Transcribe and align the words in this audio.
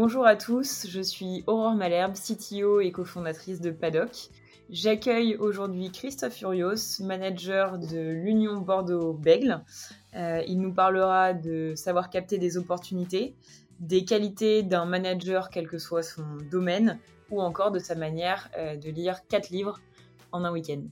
Bonjour 0.00 0.24
à 0.24 0.36
tous, 0.36 0.86
je 0.88 1.00
suis 1.00 1.42
Aurore 1.48 1.74
Malherbe, 1.74 2.14
CTO 2.14 2.78
et 2.78 2.92
cofondatrice 2.92 3.60
de 3.60 3.72
Paddock. 3.72 4.28
J'accueille 4.70 5.34
aujourd'hui 5.34 5.90
Christophe 5.90 6.34
Furios, 6.34 7.00
manager 7.00 7.80
de 7.80 8.12
l'Union 8.12 8.60
Bordeaux-Bègle. 8.60 9.64
Euh, 10.14 10.40
il 10.46 10.60
nous 10.60 10.72
parlera 10.72 11.34
de 11.34 11.72
savoir 11.74 12.10
capter 12.10 12.38
des 12.38 12.56
opportunités, 12.56 13.34
des 13.80 14.04
qualités 14.04 14.62
d'un 14.62 14.84
manager 14.84 15.50
quel 15.50 15.66
que 15.66 15.78
soit 15.78 16.04
son 16.04 16.22
domaine, 16.48 17.00
ou 17.32 17.42
encore 17.42 17.72
de 17.72 17.80
sa 17.80 17.96
manière 17.96 18.50
euh, 18.56 18.76
de 18.76 18.90
lire 18.90 19.26
quatre 19.26 19.50
livres 19.50 19.80
en 20.30 20.44
un 20.44 20.52
week-end. 20.52 20.82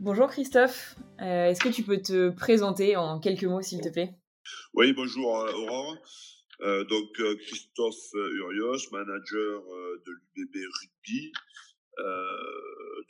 Bonjour 0.00 0.28
Christophe, 0.28 0.96
euh, 1.22 1.46
est-ce 1.46 1.60
que 1.60 1.70
tu 1.70 1.82
peux 1.82 2.02
te 2.02 2.28
présenter 2.28 2.94
en 2.94 3.20
quelques 3.20 3.44
mots 3.44 3.62
s'il 3.62 3.80
te 3.80 3.88
plaît? 3.88 4.12
Oui, 4.74 4.92
bonjour 4.92 5.28
Aurore. 5.28 5.96
Euh, 6.60 6.84
donc 6.84 7.12
Christophe 7.12 8.12
Urios, 8.14 8.90
manager 8.92 9.62
de 10.06 10.12
l'UBB 10.12 10.56
Rugby. 10.56 11.32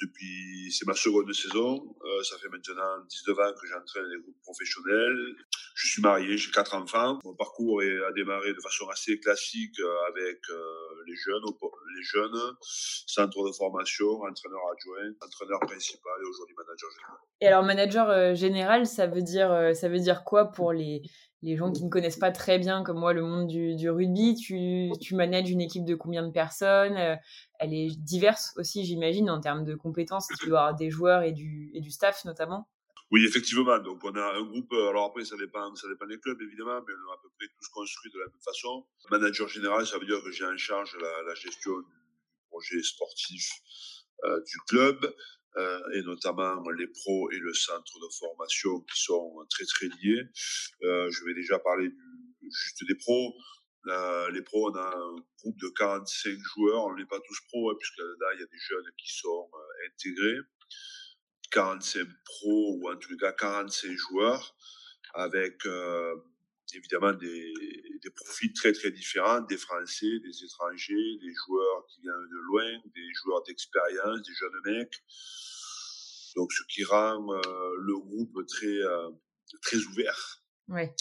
depuis, 0.00 0.70
c'est 0.72 0.86
ma 0.86 0.94
seconde 0.94 1.32
saison. 1.32 1.96
ça 2.22 2.38
fait 2.38 2.48
maintenant 2.48 3.04
19 3.08 3.38
ans 3.38 3.52
que 3.60 3.66
j'entraîne 3.66 4.06
les 4.10 4.20
groupes 4.20 4.40
professionnels. 4.42 5.34
Je 5.74 5.88
suis 5.88 6.02
marié, 6.02 6.36
j'ai 6.36 6.50
quatre 6.50 6.74
enfants. 6.74 7.18
Mon 7.24 7.34
parcours 7.34 7.80
a 7.80 8.12
démarré 8.12 8.52
de 8.52 8.60
façon 8.60 8.88
assez 8.88 9.18
classique 9.20 9.78
euh, 9.80 10.08
avec 10.08 10.38
euh, 10.50 10.62
les 11.06 11.14
jeunes, 11.14 11.42
les 11.96 12.02
jeunes, 12.02 12.56
centre 12.60 13.46
de 13.46 13.52
formation, 13.52 14.06
entraîneur 14.22 14.60
adjoint, 14.72 15.12
entraîneur 15.24 15.60
principal 15.60 16.12
et 16.20 16.28
aujourd'hui 16.28 16.56
manager 16.56 16.90
général. 16.90 17.18
Et 17.40 17.46
alors 17.46 17.62
manager 17.62 18.10
euh, 18.10 18.34
général, 18.34 18.86
ça 18.86 19.06
veut 19.06 19.22
dire 19.22 19.70
ça 19.74 19.88
veut 19.88 20.00
dire 20.00 20.24
quoi 20.24 20.46
pour 20.46 20.72
les 20.72 21.02
les 21.42 21.56
gens 21.56 21.70
qui 21.70 21.84
ne 21.84 21.88
connaissent 21.88 22.18
pas 22.18 22.32
très 22.32 22.58
bien, 22.58 22.82
comme 22.82 22.98
moi, 22.98 23.12
le 23.12 23.22
monde 23.22 23.46
du, 23.46 23.88
rugby, 23.88 24.34
tu, 24.34 24.90
tu, 25.00 25.14
manages 25.14 25.48
une 25.48 25.60
équipe 25.60 25.84
de 25.84 25.94
combien 25.94 26.26
de 26.26 26.32
personnes? 26.32 26.96
Elle 27.60 27.72
est 27.72 27.96
diverse 27.96 28.52
aussi, 28.56 28.84
j'imagine, 28.84 29.30
en 29.30 29.40
termes 29.40 29.64
de 29.64 29.76
compétences. 29.76 30.26
Tu 30.40 30.48
dois 30.48 30.62
avoir 30.62 30.74
des 30.74 30.90
joueurs 30.90 31.22
et 31.22 31.30
du, 31.30 31.70
et 31.74 31.80
du 31.80 31.92
staff, 31.92 32.24
notamment. 32.24 32.66
Oui, 33.10 33.24
effectivement. 33.26 33.78
Donc, 33.78 34.04
on 34.04 34.14
a 34.14 34.36
un 34.36 34.42
groupe. 34.42 34.72
Euh, 34.72 34.90
alors 34.90 35.06
après, 35.06 35.24
ça 35.24 35.36
dépend, 35.36 35.74
ça 35.74 35.88
dépend 35.88 36.06
des 36.06 36.18
clubs, 36.18 36.40
évidemment, 36.42 36.80
mais 36.86 36.94
on 36.94 37.10
a 37.10 37.14
à 37.14 37.18
peu 37.22 37.28
près 37.38 37.48
tous 37.48 37.68
construit 37.68 38.10
de 38.12 38.18
la 38.18 38.26
même 38.26 38.42
façon. 38.44 38.86
Manager 39.10 39.48
général, 39.48 39.86
ça 39.86 39.98
veut 39.98 40.06
dire 40.06 40.22
que 40.22 40.30
j'ai 40.30 40.44
en 40.44 40.56
charge 40.56 40.96
la, 41.00 41.22
la 41.22 41.34
gestion 41.34 41.72
du 41.78 41.94
projet 42.50 42.82
sportif 42.82 43.48
euh, 44.24 44.40
du 44.42 44.58
club, 44.68 45.14
euh, 45.56 45.80
et 45.94 46.02
notamment 46.02 46.68
les 46.70 46.86
pros 46.86 47.30
et 47.30 47.38
le 47.38 47.54
centre 47.54 47.98
de 47.98 48.08
formation 48.18 48.80
qui 48.80 49.00
sont 49.00 49.46
très 49.50 49.64
très 49.64 49.86
liés. 49.86 50.22
Euh, 50.82 51.10
je 51.10 51.24
vais 51.24 51.34
déjà 51.34 51.58
parler 51.58 51.88
du, 51.88 52.28
juste 52.50 52.84
des 52.86 52.94
pros. 52.94 53.34
Euh, 53.86 54.30
les 54.32 54.42
pros, 54.42 54.70
on 54.70 54.74
a 54.74 54.96
un 54.96 55.14
groupe 55.38 55.58
de 55.60 55.68
45 55.76 56.38
joueurs. 56.54 56.84
On 56.86 56.94
n'est 56.94 57.06
pas 57.06 57.20
tous 57.20 57.38
pros, 57.48 57.70
hein, 57.70 57.74
puisque 57.78 57.98
là, 57.98 58.34
il 58.34 58.40
y 58.40 58.42
a 58.42 58.46
des 58.46 58.58
jeunes 58.58 58.90
qui 58.98 59.08
sont 59.14 59.48
euh, 59.54 59.86
intégrés. 59.86 60.38
45 61.50 62.06
pros 62.24 62.78
ou 62.78 62.90
en 62.90 62.96
tout 62.96 63.16
cas 63.16 63.32
45 63.32 63.90
joueurs 63.92 64.56
avec 65.14 65.64
euh, 65.66 66.14
évidemment 66.74 67.12
des, 67.12 67.52
des, 68.02 68.10
profils 68.10 68.52
très 68.52 68.72
très 68.72 68.90
différents, 68.90 69.40
des 69.40 69.56
Français, 69.56 70.18
des 70.20 70.44
étrangers, 70.44 71.18
des 71.20 71.34
joueurs 71.46 71.86
qui 71.88 72.02
viennent 72.02 72.28
de 72.30 72.38
loin, 72.48 72.78
des 72.94 73.08
joueurs 73.14 73.42
d'expérience, 73.44 74.22
des 74.22 74.34
jeunes 74.34 74.60
mecs. 74.64 75.02
Donc 76.36 76.52
ce 76.52 76.62
qui 76.68 76.84
rend 76.84 77.32
euh, 77.32 77.74
le 77.80 77.98
groupe 77.98 78.46
très 78.46 78.66
euh, 78.66 79.10
très 79.62 79.78
ouvert. 79.78 80.42
Ouais. 80.68 80.94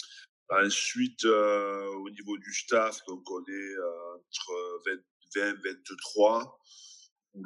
Ensuite, 0.48 1.24
euh, 1.24 1.86
au 1.86 2.10
niveau 2.10 2.38
du 2.38 2.52
staff, 2.54 3.04
donc 3.06 3.30
on 3.30 3.40
est 3.42 3.74
entre 4.16 4.82
20, 4.86 5.52
20 5.52 5.54
23 5.92 6.58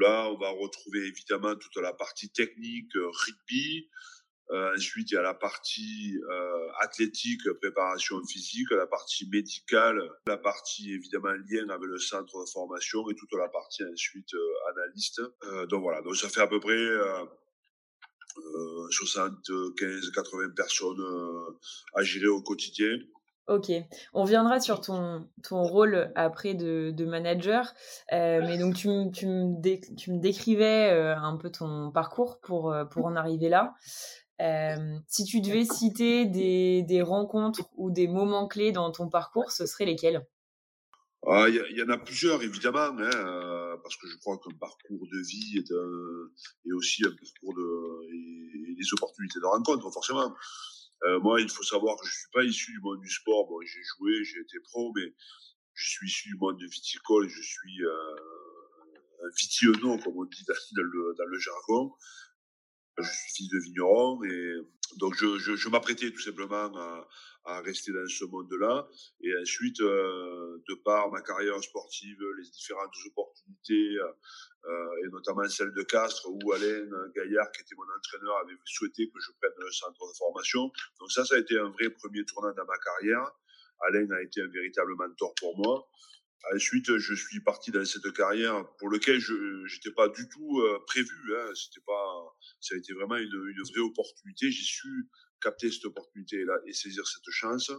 là, 0.00 0.28
on 0.30 0.38
va 0.38 0.50
retrouver 0.50 1.00
évidemment 1.06 1.54
toute 1.56 1.76
la 1.76 1.92
partie 1.92 2.30
technique 2.30 2.94
euh, 2.97 3.08
rugby. 3.10 3.88
Euh, 4.50 4.75
ensuite, 4.76 5.10
il 5.10 5.14
y 5.14 5.16
a 5.16 5.22
la 5.22 5.34
partie 5.34 6.19
euh, 6.30 6.69
athlétique, 6.80 7.41
préparation 7.60 8.22
physique, 8.26 8.70
la 8.70 8.86
partie 8.86 9.28
médicale, 9.30 10.03
la 10.26 10.36
partie 10.36 10.92
évidemment 10.92 11.32
lien 11.48 11.69
avec 11.70 11.88
le 11.88 11.98
centre 11.98 12.44
de 12.44 12.50
formation 12.50 13.08
et 13.08 13.14
toute 13.14 13.32
la 13.32 13.48
partie 13.48 13.84
ensuite 13.84 14.34
analyste. 14.70 15.22
donc 15.69 15.82
voilà, 15.82 16.03
donc 16.03 16.16
ça 16.16 16.28
fait 16.28 16.41
à 16.41 16.48
peu 16.48 16.60
près 16.60 16.76
75-80 18.91 20.54
personnes 20.54 21.56
à 21.94 22.03
gérer 22.03 22.26
au 22.26 22.42
quotidien. 22.42 22.98
Ok, 23.48 23.72
on 24.14 24.22
reviendra 24.22 24.60
sur 24.60 24.80
ton, 24.80 25.28
ton 25.42 25.64
rôle 25.64 26.12
après 26.14 26.54
de, 26.54 26.92
de 26.94 27.04
manager, 27.04 27.75
euh, 28.12 28.41
mais 28.41 28.56
donc 28.56 28.76
tu, 28.76 28.88
tu, 29.12 29.26
me 29.26 29.97
tu 29.97 30.12
me 30.12 30.20
décrivais 30.20 30.91
euh, 30.92 31.16
un 31.16 31.36
peu 31.36 31.50
ton 31.50 31.91
parcours 31.91 32.38
pour, 32.41 32.72
euh, 32.72 32.84
pour 32.84 33.04
en 33.06 33.16
arriver 33.16 33.48
là. 33.48 33.75
Euh, 34.41 34.97
si 35.08 35.25
tu 35.25 35.41
devais 35.41 35.64
citer 35.64 36.25
des, 36.25 36.84
des 36.84 37.03
rencontres 37.03 37.69
ou 37.76 37.91
des 37.91 38.06
moments 38.06 38.47
clés 38.47 38.70
dans 38.70 38.92
ton 38.92 39.08
parcours, 39.08 39.50
ce 39.50 39.66
seraient 39.66 39.86
lesquels? 39.86 40.24
Ah, 41.26 41.47
Il 41.48 41.54
y, 41.54 41.80
y, 41.80 41.82
en 41.82 41.88
a 41.88 41.98
plusieurs 41.98 42.42
évidemment, 42.42 42.78
hein, 42.98 43.76
parce 43.82 43.97
que 43.97 44.09
je 44.09 44.16
crois 44.19 44.38
qu'un 44.38 44.56
parcours 44.56 45.06
de 45.12 45.19
vie 45.19 45.59
est, 45.59 45.72
un, 45.72 46.69
est 46.69 46.72
aussi 46.72 47.04
un 47.04 47.10
parcours 47.10 47.54
de 47.54 48.12
et, 48.12 48.72
et 48.72 48.74
des 48.76 48.92
opportunités 48.92 49.41
de 49.41 49.47
rencontre 49.47 49.91
forcément. 49.92 50.32
Euh, 51.04 51.20
moi, 51.20 51.40
il 51.40 51.50
faut 51.50 51.62
savoir 51.62 51.96
que 51.98 52.06
je 52.06 52.12
suis 52.12 52.30
pas 52.32 52.44
issu 52.44 52.72
du 52.72 52.80
monde 52.80 53.00
du 53.00 53.10
sport. 53.10 53.46
Bon, 53.48 53.60
j'ai 53.62 53.82
joué, 53.82 54.24
j'ai 54.24 54.40
été 54.40 54.58
pro, 54.60 54.92
mais 54.94 55.14
je 55.74 55.88
suis 55.88 56.06
issu 56.06 56.28
du 56.28 56.36
monde 56.36 56.58
de 56.58 56.66
viticole. 56.66 57.28
Je 57.28 57.42
suis 57.42 57.84
euh, 57.84 58.16
un 59.24 59.28
vitionno, 59.36 59.98
comme 59.98 60.16
on 60.16 60.24
dit 60.24 60.44
dans 60.46 60.82
le, 60.82 61.14
dans 61.18 61.26
le 61.26 61.38
jargon. 61.38 61.92
Je 62.98 63.04
suis 63.04 63.32
fils 63.34 63.48
de 63.48 63.58
vigneron 63.58 64.22
et 64.24 64.54
donc 64.98 65.14
je, 65.16 65.38
je, 65.38 65.56
je 65.56 65.68
m'apprêtais 65.70 66.10
tout 66.10 66.20
simplement 66.20 66.76
à, 66.76 67.08
à, 67.44 67.60
rester 67.62 67.91
dans 67.91 68.06
ce 68.06 68.24
monde-là. 68.26 68.86
Et 69.22 69.32
ensuite, 69.41 69.80
euh, 69.80 70.62
de 70.68 70.74
par 70.74 71.10
ma 71.10 71.22
carrière 71.22 71.62
sportive, 71.62 72.18
les 72.38 72.50
différentes 72.50 72.92
opportunités, 73.06 73.96
euh, 73.96 74.12
et 74.64 75.08
notamment 75.08 75.48
celle 75.48 75.72
de 75.72 75.82
Castres, 75.82 76.28
où 76.28 76.52
Alain 76.52 76.86
Gaillard, 77.14 77.50
qui 77.52 77.62
était 77.62 77.74
mon 77.74 77.84
entraîneur, 77.96 78.36
avait 78.44 78.56
souhaité 78.64 79.08
que 79.08 79.20
je 79.20 79.32
prenne 79.40 79.52
le 79.58 79.70
centre 79.72 80.06
de 80.06 80.16
formation. 80.16 80.70
Donc 81.00 81.10
ça, 81.10 81.24
ça 81.24 81.34
a 81.34 81.38
été 81.38 81.58
un 81.58 81.68
vrai 81.70 81.90
premier 81.90 82.24
tournant 82.24 82.52
dans 82.54 82.64
ma 82.64 82.78
carrière. 82.78 83.30
Alain 83.80 84.08
a 84.10 84.22
été 84.22 84.40
un 84.40 84.48
véritable 84.48 84.94
mentor 84.94 85.34
pour 85.34 85.56
moi. 85.58 85.88
Ensuite, 86.54 86.96
je 86.96 87.14
suis 87.14 87.40
parti 87.40 87.70
dans 87.70 87.84
cette 87.84 88.12
carrière 88.14 88.66
pour 88.78 88.90
laquelle 88.90 89.20
je 89.20 89.34
n'étais 89.74 89.92
pas 89.92 90.08
du 90.08 90.28
tout 90.28 90.60
euh, 90.60 90.78
prévu. 90.86 91.36
Hein. 91.36 91.50
C'était 91.54 91.84
pas, 91.86 92.36
ça 92.60 92.74
a 92.74 92.78
été 92.78 92.92
vraiment 92.94 93.16
une, 93.16 93.26
une 93.26 93.62
vraie 93.72 93.80
opportunité. 93.80 94.50
J'ai 94.50 94.64
su 94.64 95.08
capter 95.40 95.70
cette 95.70 95.84
opportunité-là 95.84 96.54
et 96.66 96.72
saisir 96.72 97.06
cette 97.06 97.30
chance. 97.30 97.70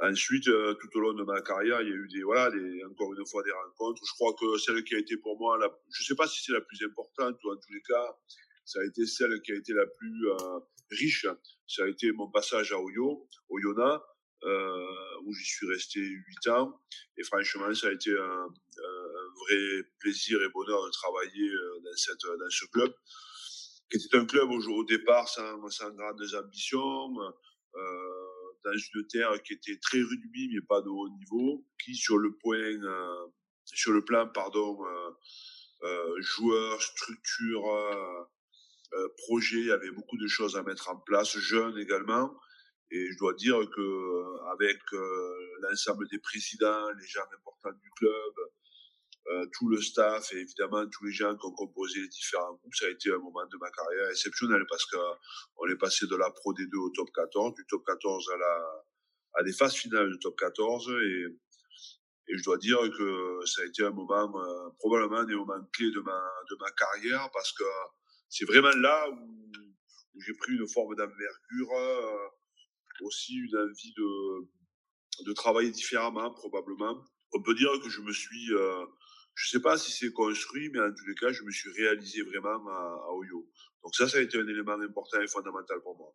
Ensuite, 0.00 0.46
euh, 0.46 0.74
tout 0.74 0.96
au 0.96 1.00
long 1.00 1.12
de 1.12 1.24
ma 1.24 1.40
carrière, 1.40 1.82
il 1.82 1.88
y 1.88 1.92
a 1.92 1.94
eu 1.94 2.08
des, 2.08 2.22
voilà, 2.22 2.50
des, 2.50 2.84
encore 2.84 3.12
une 3.14 3.26
fois 3.26 3.42
des 3.42 3.50
rencontres. 3.50 4.00
Je 4.06 4.12
crois 4.14 4.32
que 4.34 4.56
celle 4.58 4.84
qui 4.84 4.94
a 4.94 4.98
été 4.98 5.16
pour 5.16 5.38
moi, 5.38 5.58
la, 5.58 5.68
je 5.92 6.04
sais 6.04 6.14
pas 6.14 6.28
si 6.28 6.42
c'est 6.44 6.52
la 6.52 6.60
plus 6.60 6.80
importante 6.84 7.36
ou 7.42 7.50
en 7.50 7.56
tous 7.56 7.72
les 7.72 7.82
cas, 7.82 8.16
ça 8.64 8.80
a 8.80 8.84
été 8.84 9.06
celle 9.06 9.40
qui 9.42 9.52
a 9.52 9.56
été 9.56 9.72
la 9.72 9.86
plus 9.86 10.28
euh, 10.28 10.60
riche. 10.90 11.26
Ça 11.66 11.82
a 11.82 11.88
été 11.88 12.12
mon 12.12 12.30
passage 12.30 12.72
à 12.72 12.78
Oyo, 12.78 13.28
Oyonnax, 13.48 14.04
euh, 14.44 15.20
où 15.24 15.34
j'y 15.34 15.44
suis 15.44 15.66
resté 15.66 16.00
huit 16.00 16.46
ans. 16.48 16.80
Et 17.16 17.24
franchement, 17.24 17.74
ça 17.74 17.88
a 17.88 17.92
été 17.92 18.10
un, 18.16 18.46
un, 18.46 19.28
vrai 19.40 19.82
plaisir 19.98 20.40
et 20.42 20.48
bonheur 20.50 20.84
de 20.86 20.90
travailler 20.90 21.48
euh, 21.48 21.80
dans, 21.82 21.96
cette, 21.96 22.22
dans 22.38 22.50
ce 22.50 22.66
club, 22.66 22.94
qui 23.90 23.96
était 23.96 24.16
un 24.16 24.26
club 24.26 24.48
au, 24.50 24.60
au 24.60 24.84
départ 24.84 25.28
sans, 25.28 25.68
sans 25.70 25.90
grandes 25.90 26.22
ambitions. 26.34 27.20
Euh, 27.74 28.37
dans 28.64 28.72
une 28.72 29.06
terre 29.06 29.42
qui 29.42 29.54
était 29.54 29.78
très 29.78 29.98
rugby 29.98 30.50
mais 30.52 30.60
pas 30.68 30.80
de 30.82 30.88
haut 30.88 31.08
niveau, 31.10 31.64
qui 31.84 31.94
sur 31.94 32.18
le 32.18 32.36
point, 32.36 32.58
euh, 32.58 33.26
sur 33.64 33.92
le 33.92 34.04
plan 34.04 34.28
pardon, 34.28 34.78
euh, 34.84 35.10
euh, 35.84 36.20
joueurs, 36.20 36.82
structure, 36.82 37.68
euh, 37.72 39.08
projet, 39.18 39.70
avait 39.70 39.90
beaucoup 39.90 40.16
de 40.16 40.26
choses 40.26 40.56
à 40.56 40.62
mettre 40.62 40.88
en 40.88 40.96
place, 40.96 41.38
jeunes 41.38 41.78
également. 41.78 42.34
Et 42.90 43.12
je 43.12 43.18
dois 43.18 43.34
dire 43.34 43.58
que 43.76 44.50
avec 44.52 44.78
l'ensemble 45.60 46.08
des 46.08 46.18
présidents, 46.18 46.88
les 46.98 47.06
gens 47.06 47.20
importants 47.36 47.78
du 47.82 47.90
club, 47.90 48.32
euh, 49.30 49.46
tout 49.52 49.68
le 49.68 49.80
staff 49.80 50.32
et 50.32 50.38
évidemment 50.38 50.86
tous 50.88 51.04
les 51.04 51.12
gens 51.12 51.36
qui 51.36 51.46
ont 51.46 51.52
composé 51.52 52.00
les 52.00 52.08
différents 52.08 52.54
groupes. 52.54 52.74
Ça 52.74 52.86
a 52.86 52.88
été 52.88 53.10
un 53.12 53.18
moment 53.18 53.44
de 53.46 53.56
ma 53.58 53.70
carrière 53.70 54.08
exceptionnel 54.10 54.64
parce 54.68 54.86
qu'on 54.86 55.68
est 55.68 55.76
passé 55.76 56.06
de 56.06 56.16
la 56.16 56.30
Pro 56.30 56.54
D2 56.54 56.76
au 56.76 56.90
top 56.90 57.08
14, 57.14 57.54
du 57.54 57.66
top 57.66 57.84
14 57.86 58.30
à 58.30 58.36
la 58.38 58.84
à 59.34 59.42
des 59.42 59.52
phases 59.52 59.74
finales 59.74 60.10
du 60.10 60.18
top 60.18 60.36
14 60.38 60.90
et 61.04 61.26
et 62.30 62.36
je 62.36 62.44
dois 62.44 62.58
dire 62.58 62.78
que 62.96 63.40
ça 63.46 63.62
a 63.62 63.64
été 63.64 63.84
un 63.84 63.90
moment 63.90 64.32
euh, 64.38 64.70
probablement 64.78 65.24
des 65.24 65.34
moments 65.34 65.62
clés 65.72 65.90
de 65.90 66.00
ma 66.00 66.20
de 66.50 66.56
ma 66.60 66.70
carrière 66.70 67.28
parce 67.32 67.52
que 67.52 67.64
c'est 68.30 68.44
vraiment 68.46 68.74
là 68.76 69.10
où, 69.10 69.52
où 70.14 70.20
j'ai 70.20 70.34
pris 70.34 70.52
une 70.52 70.68
forme 70.68 70.94
d'envergure, 70.94 71.72
euh, 71.72 72.28
aussi 73.02 73.34
une 73.34 73.56
envie 73.58 73.92
de 73.94 75.24
de 75.26 75.32
travailler 75.32 75.70
différemment 75.70 76.32
probablement 76.32 77.04
on 77.32 77.42
peut 77.42 77.54
dire 77.54 77.70
que 77.82 77.88
je 77.88 78.00
me 78.00 78.12
suis, 78.12 78.52
euh, 78.52 78.86
je 79.38 79.50
sais 79.50 79.60
pas 79.60 79.78
si 79.78 79.92
c'est 79.92 80.12
construit, 80.12 80.68
mais 80.70 80.80
en 80.80 80.92
tous 80.92 81.06
les 81.06 81.14
cas, 81.14 81.30
je 81.30 81.44
me 81.44 81.50
suis 81.50 81.70
réalisé 81.70 82.22
vraiment 82.22 82.68
à, 82.68 83.06
à 83.08 83.12
Oyo. 83.12 83.48
Donc 83.84 83.94
ça, 83.94 84.08
ça 84.08 84.18
a 84.18 84.20
été 84.20 84.36
un 84.36 84.46
élément 84.46 84.72
important 84.72 85.20
et 85.20 85.28
fondamental 85.28 85.78
pour 85.82 85.96
moi. 85.96 86.12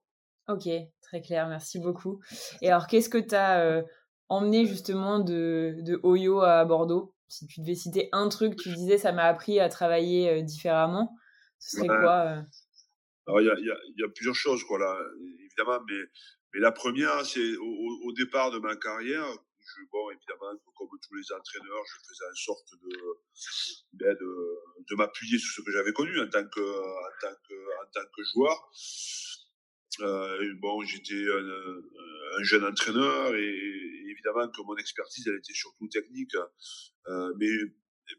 Ok, 0.49 0.67
très 1.01 1.21
clair, 1.21 1.47
merci 1.47 1.79
beaucoup. 1.79 2.21
Et 2.61 2.69
alors, 2.69 2.87
qu'est-ce 2.87 3.07
que 3.07 3.17
tu 3.17 3.33
as 3.33 3.61
euh, 3.61 3.81
emmené 4.27 4.65
justement 4.65 5.19
de, 5.19 5.75
de, 5.79 6.01
Oyo 6.03 6.41
à 6.41 6.65
Bordeaux? 6.65 7.15
Si 7.29 7.47
tu 7.47 7.61
devais 7.61 7.75
citer 7.75 8.09
un 8.11 8.27
truc, 8.27 8.57
tu 8.57 8.69
disais 8.73 8.97
ça 8.97 9.13
m'a 9.13 9.23
appris 9.23 9.61
à 9.61 9.69
travailler 9.69 10.29
euh, 10.29 10.41
différemment, 10.41 11.15
ce 11.59 11.77
serait 11.77 11.87
quoi 11.87 12.25
euh? 12.27 12.41
Alors, 13.25 13.39
il 13.39 13.47
y 13.47 13.49
a, 13.49 13.53
y, 13.57 13.71
a, 13.71 13.77
y 13.95 14.03
a, 14.03 14.09
plusieurs 14.13 14.35
choses, 14.35 14.65
quoi, 14.65 14.77
là, 14.79 14.99
évidemment, 15.39 15.79
mais, 15.87 16.01
mais 16.53 16.59
la 16.59 16.73
première, 16.73 17.25
c'est 17.25 17.55
au, 17.55 17.99
au, 18.03 18.11
départ 18.11 18.51
de 18.51 18.59
ma 18.59 18.75
carrière, 18.75 19.25
évidemment, 20.11 20.57
comme 20.75 20.89
tous 21.01 21.15
les 21.15 21.31
entraîneurs, 21.31 21.83
je 21.85 22.07
faisais 22.07 22.25
en 22.25 22.35
sorte 22.35 22.71
de, 22.81 22.97
ben 23.93 24.15
de, 24.15 24.85
de 24.89 24.95
m'appuyer 24.95 25.37
sur 25.37 25.51
ce 25.55 25.61
que 25.61 25.71
j'avais 25.71 25.93
connu 25.93 26.19
en 26.19 26.29
tant 26.29 26.47
que, 26.47 26.61
en 26.61 27.91
tant 27.93 28.05
que, 28.15 28.23
joueur. 28.33 28.71
Euh, 30.01 30.53
bon, 30.59 30.83
j'étais 30.83 31.13
un, 31.13 32.39
un, 32.39 32.43
jeune 32.43 32.65
entraîneur 32.65 33.35
et, 33.35 33.83
évidemment 34.09 34.49
que 34.49 34.61
mon 34.63 34.75
expertise, 34.77 35.27
elle 35.27 35.37
était 35.37 35.53
surtout 35.53 35.87
technique. 35.87 36.35
Euh, 37.07 37.33
mais, 37.37 37.51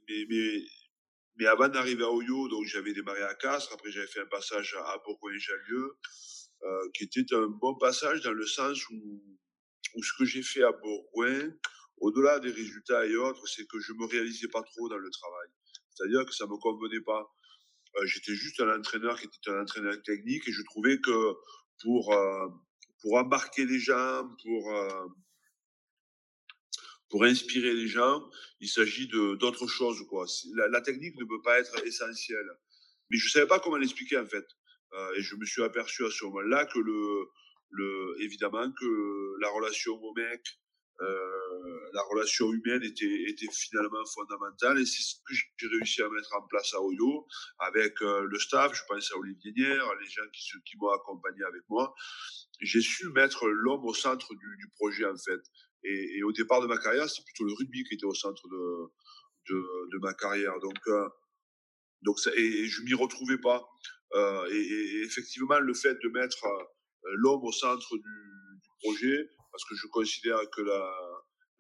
mais, 0.08 0.26
mais, 0.29 0.62
mais 1.37 1.47
avant 1.47 1.69
d'arriver 1.69 2.05
à 2.05 2.11
Oyo, 2.11 2.49
donc 2.49 2.64
j'avais 2.67 2.93
démarré 2.93 3.23
à 3.23 3.35
Castres. 3.35 3.73
Après, 3.73 3.90
j'avais 3.90 4.06
fait 4.06 4.20
un 4.20 4.26
passage 4.26 4.76
à 4.79 4.99
Bourgogne-Jallieu, 5.05 5.97
euh, 6.62 6.90
qui 6.94 7.05
était 7.05 7.35
un 7.35 7.49
bon 7.49 7.75
passage 7.75 8.20
dans 8.23 8.32
le 8.32 8.47
sens 8.47 8.88
où, 8.90 9.33
où 9.94 10.02
ce 10.02 10.12
que 10.19 10.25
j'ai 10.25 10.43
fait 10.43 10.62
à 10.62 10.73
Bourgogne, 10.73 11.55
au-delà 11.99 12.41
des 12.41 12.50
résultats 12.50 13.06
et 13.06 13.17
autres, 13.17 13.46
c'est 13.46 13.67
que 13.67 13.79
je 13.79 13.93
me 13.93 14.06
réalisais 14.06 14.49
pas 14.49 14.62
trop 14.62 14.88
dans 14.88 14.99
le 14.99 15.11
travail. 15.11 15.49
C'est-à-dire 15.94 16.25
que 16.26 16.32
ça 16.32 16.46
me 16.46 16.56
convenait 16.56 17.00
pas. 17.00 17.31
Euh, 17.96 18.06
j'étais 18.06 18.35
juste 18.35 18.61
un 18.61 18.76
entraîneur 18.76 19.19
qui 19.19 19.26
était 19.26 19.50
un 19.50 19.62
entraîneur 19.62 20.00
technique 20.02 20.46
et 20.49 20.52
je 20.52 20.62
trouvais 20.62 20.99
que 21.00 21.35
pour 21.82 22.12
euh, 22.12 22.49
pour 23.00 23.17
embarquer 23.17 23.64
les 23.67 23.79
gens, 23.79 24.29
pour 24.43 24.75
euh, 24.75 25.06
pour 27.11 27.25
inspirer 27.25 27.75
les 27.75 27.87
gens, 27.87 28.29
il 28.61 28.69
s'agit 28.69 29.06
de 29.06 29.37
d'autres 29.37 29.69
choses 29.69 30.05
quoi. 30.08 30.26
La, 30.56 30.69
la, 30.69 30.81
technique 30.81 31.17
ne 31.17 31.25
peut 31.25 31.43
pas 31.43 31.61
être 31.61 31.87
essentielle. 31.87 32.50
Mais 33.11 33.19
je 33.19 33.31
savais 33.31 33.47
pas 33.47 33.61
comment 33.61 33.76
l'expliquer 33.76 34.19
en 34.19 34.26
fait. 34.26 34.47
Et 35.17 35.23
je 35.23 35.35
me 35.35 35.44
suis 35.44 35.62
aperçu 35.62 36.05
à 36.06 36.11
ce 36.11 36.25
moment-là 36.25 36.67
que 36.67 36.79
le 36.79 37.26
évidemment 38.21 38.71
que 38.73 39.41
la 39.41 39.50
relation 39.50 39.93
au 39.94 40.12
mec, 40.15 40.43
euh, 41.00 41.91
la 41.93 42.03
relation 42.03 42.53
humaine 42.53 42.82
était, 42.85 43.49
finalement 43.53 44.05
fondamentale 44.06 44.79
et 44.79 44.87
c'est 44.87 45.03
ce 45.03 45.15
que 45.26 45.35
j'ai 45.56 45.67
réussi 45.67 46.03
à 46.03 46.09
mettre 46.09 46.35
en 46.37 46.47
place 46.47 46.73
à 46.75 46.81
Oyo 46.81 47.26
avec 47.59 48.00
euh, 48.03 48.26
le 48.31 48.38
staff, 48.38 48.75
je 48.75 48.82
pense 48.88 49.11
à 49.12 49.17
Olivier 49.17 49.53
Nier, 49.56 49.79
les 50.00 50.09
gens 50.09 50.23
qui, 50.32 50.76
m'ont 50.76 50.91
accompagné 50.91 51.43
avec 51.44 51.62
moi. 51.69 51.94
J'ai 52.61 52.81
su 52.81 53.09
mettre 53.11 53.49
l'homme 53.49 53.85
au 53.85 53.94
centre 53.94 54.35
du, 54.35 54.71
projet 54.76 55.05
en 55.05 55.17
fait. 55.17 55.41
Et, 55.82 56.23
au 56.23 56.32
départ 56.32 56.62
de 56.62 56.67
ma 56.67 56.79
carrière, 56.79 57.11
c'est 57.11 57.25
plutôt 57.25 57.44
le 57.44 57.53
rugby 57.55 57.85
qui 57.85 57.94
était 57.94 58.06
au 58.06 58.15
centre 58.15 58.49
de, 58.49 59.99
ma 60.00 60.15
carrière. 60.15 60.59
Donc, 60.61 60.79
euh, 60.87 61.09
donc 62.03 62.19
et, 62.37 62.41
et, 62.41 62.67
je 62.67 62.82
m'y 62.82 62.94
retrouvais 62.94 63.38
pas. 63.38 63.69
Euh, 64.15 64.47
et, 64.50 65.03
effectivement, 65.03 65.59
le 65.59 65.75
fait 65.75 65.94
de 66.03 66.09
mettre 66.09 66.47
l'homme 67.12 67.44
au 67.44 67.52
centre 67.52 67.96
du, 67.96 68.60
projet, 68.80 69.30
parce 69.50 69.64
que 69.64 69.74
je 69.76 69.86
considère 69.86 70.38
que 70.50 70.60
la, 70.60 70.94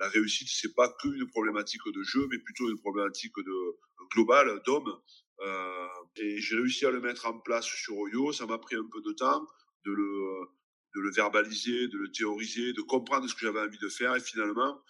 la 0.00 0.08
réussite, 0.08 0.48
c'est 0.50 0.74
pas 0.74 0.92
qu'une 1.00 1.26
problématique 1.28 1.80
de 1.86 2.02
jeu, 2.02 2.26
mais 2.30 2.38
plutôt 2.38 2.68
une 2.68 2.78
problématique 2.78 3.34
de 3.36 3.76
globale 4.12 4.60
d'homme. 4.66 5.00
Euh, 5.40 5.86
et 6.16 6.38
j'ai 6.40 6.56
réussi 6.56 6.86
à 6.86 6.90
le 6.90 7.00
mettre 7.00 7.26
en 7.26 7.38
place 7.40 7.64
sur 7.64 7.96
Oyo. 7.96 8.32
Ça 8.32 8.46
m'a 8.46 8.58
pris 8.58 8.76
un 8.76 8.86
peu 8.90 9.00
de 9.00 9.12
temps 9.12 9.46
de 9.86 9.92
le, 9.92 10.48
de 10.94 11.00
le 11.00 11.10
verbaliser, 11.10 11.88
de 11.88 11.98
le 11.98 12.10
théoriser, 12.10 12.72
de 12.72 12.82
comprendre 12.82 13.28
ce 13.28 13.34
que 13.34 13.40
j'avais 13.40 13.60
envie 13.60 13.78
de 13.78 13.88
faire. 13.88 14.14
Et 14.14 14.20
finalement, 14.20 14.82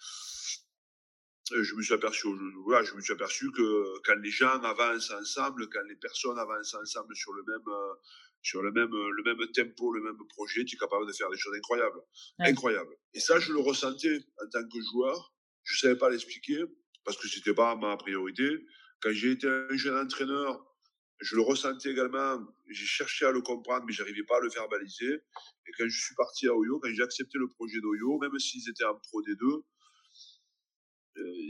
je 1.51 1.75
me 1.75 1.81
suis 1.81 1.93
aperçu, 1.93 2.27
voilà, 2.63 2.83
je 2.83 2.93
me 2.95 3.01
suis 3.01 3.13
aperçu 3.13 3.51
que 3.51 3.99
quand 4.03 4.15
les 4.15 4.31
gens 4.31 4.61
avancent 4.63 5.11
ensemble, 5.11 5.69
quand 5.69 5.83
les 5.87 5.95
personnes 5.95 6.37
avancent 6.39 6.73
ensemble 6.75 7.15
sur 7.15 7.33
le 7.33 7.43
même, 7.43 7.61
sur 8.45 8.61
le 8.61 8.71
même, 8.71 8.91
le 8.91 9.23
même 9.23 9.51
tempo, 9.53 9.91
le 9.91 10.03
même 10.03 10.17
projet, 10.29 10.63
tu 10.65 10.75
es 10.75 10.77
capable 10.77 11.07
de 11.07 11.13
faire 11.13 11.31
des 11.31 11.37
choses 11.37 11.55
incroyables. 11.57 11.97
Ouais. 12.37 12.49
Incroyables. 12.49 12.95
Et 13.15 13.19
ça, 13.19 13.39
je 13.39 13.51
le 13.51 13.59
ressentais 13.59 14.19
en 14.39 14.47
tant 14.49 14.67
que 14.67 14.79
joueur. 14.91 15.33
Je 15.63 15.79
savais 15.79 15.97
pas 15.97 16.11
l'expliquer 16.11 16.63
parce 17.03 17.17
que 17.17 17.27
c'était 17.27 17.55
pas 17.55 17.75
ma 17.75 17.97
priorité. 17.97 18.47
Quand 19.01 19.11
j'ai 19.11 19.31
été 19.31 19.47
un 19.47 19.75
jeune 19.75 19.97
entraîneur, 19.97 20.63
je 21.21 21.35
le 21.35 21.41
ressentais 21.41 21.89
également. 21.89 22.39
J'ai 22.69 22.85
cherché 22.85 23.25
à 23.25 23.31
le 23.31 23.41
comprendre, 23.41 23.83
mais 23.87 23.93
j'arrivais 23.93 24.23
pas 24.23 24.37
à 24.37 24.41
le 24.41 24.49
verbaliser. 24.49 25.11
Et 25.67 25.71
quand 25.75 25.87
je 25.87 25.99
suis 25.99 26.13
parti 26.13 26.47
à 26.47 26.53
Oyo, 26.53 26.79
quand 26.79 26.93
j'ai 26.93 27.01
accepté 27.01 27.39
le 27.39 27.47
projet 27.47 27.81
d'Oyo, 27.81 28.19
même 28.19 28.37
s'ils 28.37 28.69
étaient 28.69 28.85
en 28.85 28.93
Pro 28.93 29.23
D2, 29.23 29.63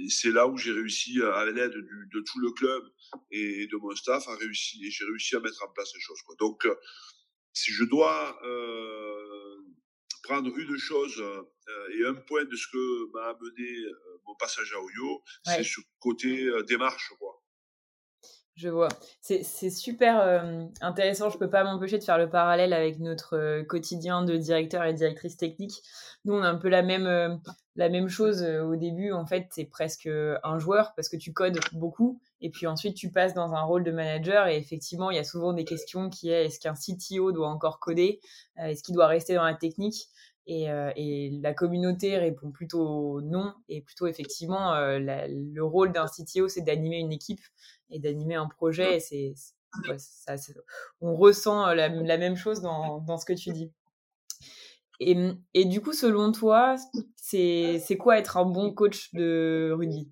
c'est 0.10 0.32
là 0.32 0.48
où 0.48 0.58
j'ai 0.58 0.72
réussi 0.72 1.22
à 1.22 1.46
l'aide 1.46 1.74
de 1.74 2.20
tout 2.22 2.40
le 2.40 2.52
club 2.52 2.84
et 3.32 3.68
de 3.68 3.78
mon 3.78 3.96
staff 3.96 4.28
a 4.28 4.36
réussi 4.36 4.86
et 4.86 4.92
j'ai 4.92 5.06
réussi 5.06 5.36
à 5.36 5.40
mettre 5.40 5.64
en 5.64 5.72
place 5.74 5.92
les 5.94 6.02
choses 6.02 6.22
quoi. 6.22 6.36
donc 6.40 6.68
si 7.56 7.72
je 7.72 7.86
dois 7.86 8.38
euh, 8.44 9.58
prendre 10.24 10.56
une 10.56 10.78
chose 10.78 11.20
euh, 11.20 11.90
et 11.94 12.06
un 12.06 12.14
point 12.14 12.44
de 12.44 12.56
ce 12.56 12.68
que 12.68 13.12
m'a 13.14 13.30
amené 13.30 13.78
euh, 13.86 14.22
mon 14.26 14.36
passage 14.36 14.74
à 14.74 14.80
Oyo 14.80 15.24
ouais. 15.48 15.56
c'est 15.58 15.64
ce 15.64 15.80
côté 16.00 16.52
démarche 16.68 17.12
quoi 17.18 17.42
je 18.56 18.70
vois. 18.70 18.88
C'est 19.20 19.70
super 19.70 20.22
euh, 20.22 20.64
intéressant. 20.80 21.30
Je 21.30 21.38
peux 21.38 21.50
pas 21.50 21.66
m'empêcher 21.66 21.98
de 21.98 22.04
faire 22.04 22.18
le 22.18 22.30
parallèle 22.30 22.72
avec 22.72 23.00
notre 23.00 23.36
euh, 23.36 23.64
quotidien 23.64 24.24
de 24.24 24.38
directeur 24.38 24.84
et 24.86 24.94
directrice 24.94 25.36
technique. 25.36 25.74
Nous, 26.24 26.34
on 26.34 26.42
a 26.42 26.48
un 26.48 26.56
peu 26.56 26.70
la 26.70 26.82
même, 26.82 27.06
euh, 27.06 27.36
la 27.76 27.90
même 27.90 28.08
chose 28.08 28.44
au 28.44 28.78
début. 28.78 29.12
En 29.12 29.26
fait, 29.26 29.48
c'est 29.52 29.66
presque 29.66 30.08
un 30.08 30.58
joueur 30.58 30.94
parce 30.96 31.10
que 31.10 31.18
tu 31.18 31.34
codes 31.34 31.60
beaucoup 31.74 32.22
et 32.40 32.50
puis 32.50 32.66
ensuite 32.66 32.96
tu 32.96 33.12
passes 33.12 33.34
dans 33.34 33.54
un 33.54 33.62
rôle 33.62 33.84
de 33.84 33.92
manager. 33.92 34.48
Et 34.48 34.58
effectivement, 34.58 35.12
il 35.12 35.18
y 35.18 35.20
a 35.20 35.26
souvent 35.26 35.52
des 35.52 35.66
questions 35.66 36.10
qui 36.10 36.30
est 36.30 36.46
est-ce 36.46 36.62
qu'un 36.62 36.76
CTO 36.76 37.34
doit 37.34 37.50
encore 37.50 37.80
coder? 37.80 38.22
Est-ce 38.56 38.84
qu'il 38.84 38.96
doit 38.96 39.08
rester 39.08 39.36
dans 39.36 39.44
la 39.44 39.56
technique? 39.56 40.08
Et, 40.48 40.72
euh, 40.72 40.92
et, 40.96 41.32
la 41.42 41.54
communauté 41.54 42.18
répond 42.18 42.52
plutôt 42.52 43.22
non, 43.22 43.54
et 43.68 43.82
plutôt 43.82 44.08
effectivement, 44.08 44.74
euh, 44.74 45.00
le 45.00 45.64
rôle 45.64 45.92
d'un 45.92 46.06
CTO, 46.06 46.48
c'est 46.48 46.62
d'animer 46.62 47.00
une 47.00 47.12
équipe 47.12 47.42
et 47.90 48.00
d'animer 48.00 48.36
un 48.36 48.48
projet. 48.48 48.98
Et 48.98 49.00
c'est, 49.00 49.34
on 51.02 51.16
ressent 51.16 51.74
la, 51.74 51.90
la, 51.90 52.18
même 52.18 52.36
chose 52.36 52.62
dans, 52.62 53.00
dans 53.00 53.18
ce 53.18 53.26
que 53.26 53.34
tu 53.34 53.52
dis. 53.52 53.72
Et, 55.00 55.18
et 55.54 55.66
du 55.66 55.82
coup, 55.82 55.94
selon 55.94 56.32
toi, 56.32 56.76
c'est, 57.18 57.98
quoi 58.00 58.18
être 58.18 58.38
un 58.38 58.46
bon 58.46 58.74
coach 58.74 59.14
de 59.14 59.72
rugby? 59.74 60.10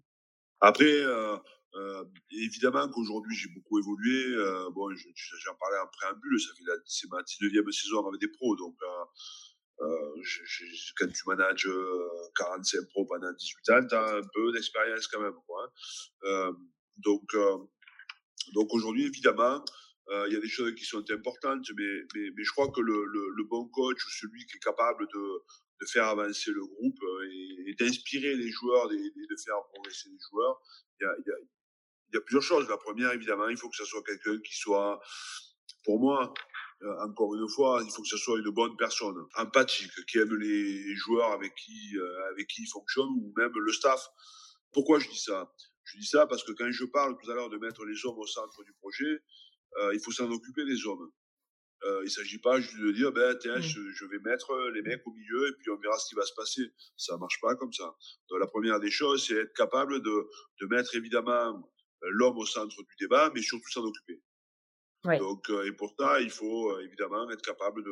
Après, 0.60 0.86
euh, 0.86 1.38
euh, 1.76 2.04
évidemment 2.32 2.88
qu'aujourd'hui 2.90 3.36
j'ai 3.36 3.50
beaucoup 3.50 3.80
évolué. 3.80 4.36
Euh, 4.36 4.70
bon, 4.72 4.90
j'en 4.96 5.56
parlais 5.56 5.78
en 5.80 5.88
préambule, 5.88 6.40
ça 6.40 6.50
c'est 6.86 7.10
ma 7.10 7.22
19e 7.22 7.72
saison 7.72 8.08
avec 8.08 8.22
des 8.22 8.30
pros, 8.30 8.56
donc 8.56 8.76
euh, 9.82 10.22
quand 10.98 11.08
tu 11.08 11.24
manages 11.28 11.68
45 12.36 12.78
euh, 12.78 12.86
pros 12.92 13.06
pendant 13.06 13.32
18 13.32 13.70
ans, 13.70 13.88
tu 13.88 13.96
as 13.96 14.16
un 14.18 14.22
peu 14.34 14.52
d'expérience 14.54 15.08
quand 15.08 15.22
même. 15.22 15.34
Quoi, 15.48 15.64
hein. 15.66 15.70
euh, 16.26 16.54
donc, 16.98 17.34
euh, 17.34 17.58
donc 18.54 18.74
aujourd'hui, 18.74 19.06
évidemment, 19.06 19.64
il 20.28 20.34
y 20.34 20.36
a 20.36 20.40
des 20.40 20.50
choses 20.50 20.76
qui 20.76 20.84
sont 20.84 21.04
importantes, 21.12 21.66
mais, 21.78 22.02
mais, 22.14 22.30
mais 22.36 22.44
je 22.44 22.52
crois 22.52 22.70
que 22.70 22.82
le, 22.82 23.06
le, 23.06 23.30
le, 23.36 23.44
bon 23.46 23.68
coach, 23.70 23.98
celui 24.20 24.46
qui 24.46 24.58
est 24.58 24.60
capable 24.60 25.08
de, 25.08 25.44
de 25.82 25.86
faire 25.88 26.06
avancer 26.06 26.52
le 26.52 26.66
groupe 26.66 27.00
et, 27.32 27.70
et 27.70 27.74
d'inspirer 27.76 28.36
les 28.36 28.52
joueurs 28.52 28.92
et, 28.92 28.98
de 28.98 29.36
faire 29.44 29.56
progresser 29.72 30.10
les 30.10 30.20
joueurs, 30.30 30.62
il 31.00 31.06
y 31.06 31.08
a, 31.08 31.16
y, 31.26 31.32
a, 31.32 31.36
y 32.14 32.18
a 32.18 32.22
plusieurs 32.22 32.44
choses. 32.44 32.68
La 32.70 32.78
première, 32.78 33.14
évidemment, 33.14 33.48
il 33.48 33.58
faut 33.58 33.70
que 33.70 33.78
ce 33.78 33.86
soit 33.86 34.04
quelqu'un 34.04 34.38
qui 34.40 34.56
soit, 34.56 35.02
pour 35.86 36.00
moi, 36.00 36.34
euh, 36.84 37.04
encore 37.06 37.34
une 37.36 37.48
fois, 37.48 37.82
il 37.86 37.92
faut 37.92 38.02
que 38.02 38.08
ce 38.08 38.18
soit 38.18 38.38
une 38.40 38.50
bonne 38.50 38.76
personne, 38.76 39.16
empathique, 39.36 40.06
qui 40.06 40.18
aime 40.18 40.36
les 40.36 40.96
joueurs 40.96 41.32
avec 41.32 41.56
qui, 41.56 41.98
euh, 41.98 42.30
avec 42.32 42.48
qui 42.48 42.64
il 42.64 42.68
fonctionne 42.68 43.10
ou 43.10 43.34
même 43.38 43.52
le 43.56 43.72
staff. 43.72 44.06
Pourquoi 44.72 45.00
je 45.00 45.10
dis 45.10 45.20
ça? 45.20 45.54
Je 45.86 45.98
dis 45.98 46.06
ça 46.06 46.28
parce 46.28 46.44
que 46.44 46.52
quand 46.52 46.70
je 46.72 46.86
parle 46.86 47.18
tout 47.22 47.30
à 47.32 47.36
l'heure 47.36 47.50
de 47.50 47.58
mettre 47.58 47.86
les 47.86 48.06
hommes 48.06 48.20
au 48.20 48.28
centre 48.28 48.64
du 48.64 48.74
projet, 48.74 49.20
euh, 49.78 49.94
il 49.94 50.00
faut 50.00 50.12
s'en 50.12 50.30
occuper 50.32 50.66
des 50.66 50.86
hommes. 50.86 51.12
Euh, 51.86 52.02
il 52.06 52.10
s'agit 52.10 52.40
pas 52.40 52.62
juste 52.62 52.80
de 52.80 52.92
dire 52.92 53.12
ben 53.12 53.38
tiens 53.38 53.58
mmh. 53.58 53.62
je, 53.62 53.92
je, 53.92 54.06
vais 54.06 54.20
mettre 54.20 54.56
les 54.74 54.82
mecs 54.82 55.06
au 55.06 55.12
milieu 55.12 55.50
et 55.50 55.52
puis 55.60 55.70
on 55.70 55.78
verra 55.78 55.98
ce 55.98 56.08
qui 56.08 56.16
va 56.16 56.26
se 56.26 56.34
passer. 56.34 56.62
Ça 56.96 57.18
marche 57.18 57.40
pas 57.42 57.56
comme 57.56 57.74
ça. 57.74 57.94
Donc 58.30 58.40
la 58.40 58.48
première 58.48 58.80
des 58.80 58.92
choses 58.92 59.28
c'est 59.28 59.36
être 59.36 59.54
capable 59.54 60.02
de, 60.02 60.30
de 60.62 60.66
mettre 60.68 60.96
évidemment 60.96 61.62
l'homme 62.02 62.38
au 62.38 62.46
centre 62.46 62.76
du 62.76 62.96
débat, 63.00 63.32
mais 63.36 63.42
surtout 63.42 63.70
s'en 63.70 63.84
occuper. 63.84 64.22
Ouais. 65.06 65.20
Donc, 65.20 65.50
euh, 65.50 65.66
et 65.66 65.72
pour 65.74 65.94
ça, 66.00 66.22
il 66.22 66.30
faut 66.30 66.72
euh, 66.72 66.86
évidemment 66.86 67.30
être 67.30 67.42
capable 67.42 67.84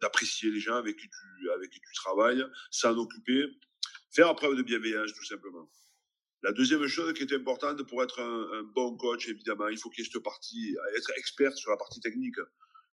d'apprécier 0.00 0.50
les 0.50 0.60
gens 0.60 0.76
avec 0.76 0.96
qui 0.96 1.08
tu 1.08 1.50
avec 1.50 1.70
qui 1.70 1.80
tu 1.80 1.92
travailles, 1.94 2.44
s'en 2.70 2.96
occuper, 2.98 3.46
faire 4.10 4.34
preuve 4.34 4.56
de 4.56 4.62
bienveillance 4.62 5.12
tout 5.14 5.24
simplement. 5.24 5.70
La 6.42 6.52
deuxième 6.52 6.86
chose 6.86 7.12
qui 7.14 7.22
est 7.22 7.32
importante 7.32 7.82
pour 7.84 8.02
être 8.02 8.20
un, 8.20 8.62
bon 8.74 8.96
coach, 8.96 9.28
évidemment, 9.28 9.68
il 9.68 9.78
faut 9.78 9.90
qu'il 9.90 10.04
y 10.04 10.06
ait 10.06 10.10
cette 10.10 10.22
partie, 10.22 10.74
être 10.96 11.12
expert 11.16 11.52
sur 11.54 11.70
la 11.70 11.76
partie 11.76 12.00
technique. 12.00 12.36